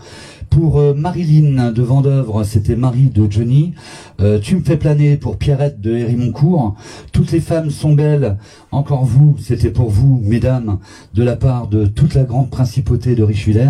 Pour 0.50 0.80
euh, 0.80 0.92
Marilyn 0.92 1.70
de 1.70 1.80
Vendœuvre, 1.80 2.42
c'était 2.42 2.74
Marie 2.74 3.10
de 3.10 3.30
Johnny. 3.30 3.74
Euh, 4.20 4.40
tu 4.40 4.56
me 4.56 4.62
fais 4.62 4.76
planer 4.76 5.16
pour 5.16 5.36
Pierrette 5.36 5.80
de 5.80 5.94
Hérimoncourt. 5.94 6.74
Toutes 7.12 7.30
les 7.30 7.38
femmes 7.38 7.70
sont 7.70 7.94
belles. 7.94 8.36
Encore 8.72 9.04
vous, 9.04 9.36
c'était 9.38 9.70
pour 9.70 9.88
vous, 9.88 10.20
mesdames, 10.24 10.80
de 11.14 11.22
la 11.22 11.36
part 11.36 11.68
de 11.68 11.86
toute 11.86 12.14
la 12.14 12.24
grande 12.24 12.50
principauté 12.50 13.14
de 13.14 13.22
Richelieu. 13.22 13.60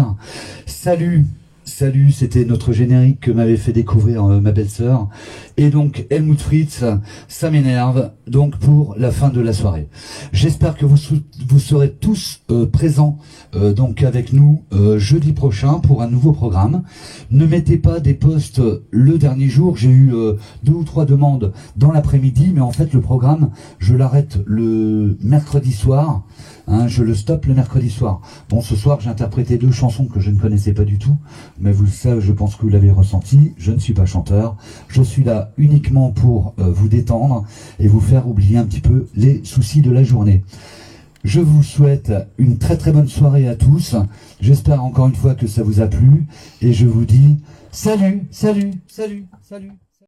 Salut 0.65 1.27
Salut, 1.71 2.11
c'était 2.11 2.45
notre 2.45 2.73
générique 2.73 3.21
que 3.21 3.31
m'avait 3.31 3.57
fait 3.57 3.73
découvrir 3.73 4.25
euh, 4.25 4.41
ma 4.41 4.51
belle-sœur. 4.51 5.09
Et 5.57 5.71
donc, 5.71 6.05
Helmut 6.11 6.41
Fritz, 6.41 6.85
ça 7.29 7.49
m'énerve, 7.49 8.11
donc 8.27 8.59
pour 8.59 8.97
la 8.99 9.13
fin 9.13 9.29
de 9.29 9.41
la 9.41 9.53
soirée. 9.53 9.89
J'espère 10.33 10.77
que 10.77 10.85
vous, 10.85 10.97
serez 11.59 11.93
tous 11.93 12.43
euh, 12.51 12.67
présents 12.67 13.19
euh, 13.55 13.73
donc 13.73 14.03
avec 14.03 14.33
nous 14.33 14.65
jeudi 14.97 15.33
prochain 15.33 15.79
pour 15.79 16.03
un 16.03 16.09
nouveau 16.09 16.33
programme. 16.33 16.83
Ne 17.31 17.47
mettez 17.47 17.79
pas 17.79 18.01
des 18.01 18.15
posts 18.15 18.61
le 18.91 19.17
dernier 19.19 19.49
jour. 19.49 19.77
J'ai 19.77 19.91
eu 19.91 20.13
deux 20.65 20.73
ou 20.73 20.85
trois 20.85 21.07
demandes 21.07 21.53
dans 21.77 21.93
l'après-midi, 21.93 22.53
mais 22.55 22.61
en 22.61 22.73
fait 22.73 22.93
le 22.93 23.01
programme, 23.01 23.51
je 23.79 23.95
l'arrête 23.95 24.39
le 24.45 25.17
mercredi 25.23 25.73
soir. 25.73 26.25
Hein, 26.73 26.87
je 26.87 27.03
le 27.03 27.17
stoppe 27.17 27.47
le 27.47 27.55
mercredi 27.55 27.91
soir. 27.91 28.21
Bon, 28.49 28.61
ce 28.61 28.77
soir, 28.77 29.01
j'ai 29.01 29.11
interprété 29.11 29.59
deux 29.59 29.73
chansons 29.73 30.07
que 30.07 30.21
je 30.21 30.31
ne 30.31 30.39
connaissais 30.39 30.73
pas 30.73 30.85
du 30.85 30.99
tout. 30.99 31.17
mais 31.59 31.73
vous 31.73 31.83
le 31.83 31.91
savez, 31.91 32.21
je 32.21 32.33
pense 32.33 32.55
que 32.55 32.63
vous 32.63 32.69
l'avez 32.69 32.93
ressenti, 32.93 33.55
je 33.57 33.73
ne 33.73 33.81
suis 33.81 33.93
pas 33.93 34.07
chanteur. 34.07 34.57
Je 34.87 35.03
suis 35.03 35.25
là 35.25 35.53
uniquement 35.57 36.13
pour 36.13 36.55
euh, 36.61 36.71
vous 36.71 36.89
détendre 36.89 37.45
et 37.81 37.89
vous 37.89 38.01
faire 38.01 38.29
oublier 38.29 38.57
un 38.57 38.65
petit 38.65 38.81
peu 38.81 39.09
les 39.17 39.43
soucis 39.43 39.81
de 39.81 39.91
la 39.91 40.05
journée. 40.05 40.45
Je 41.25 41.41
vous 41.41 41.65
souhaite 41.65 42.13
une 42.39 42.59
très 42.59 42.79
très 42.79 42.93
bonne 42.93 43.09
soirée 43.09 43.49
à 43.49 43.57
tous. 43.57 43.97
J'espère 44.41 44.85
encore 44.85 45.09
une 45.09 45.17
fois 45.17 45.35
que 45.35 45.49
ça 45.49 45.65
vous 45.65 45.81
a 45.81 45.89
plu 45.89 46.29
et 46.63 46.73
je 46.73 46.87
vous 46.87 47.05
dis 47.05 47.39
salut, 47.73 48.29
salut, 48.31 48.71
salut, 48.87 49.27
salut. 49.43 49.73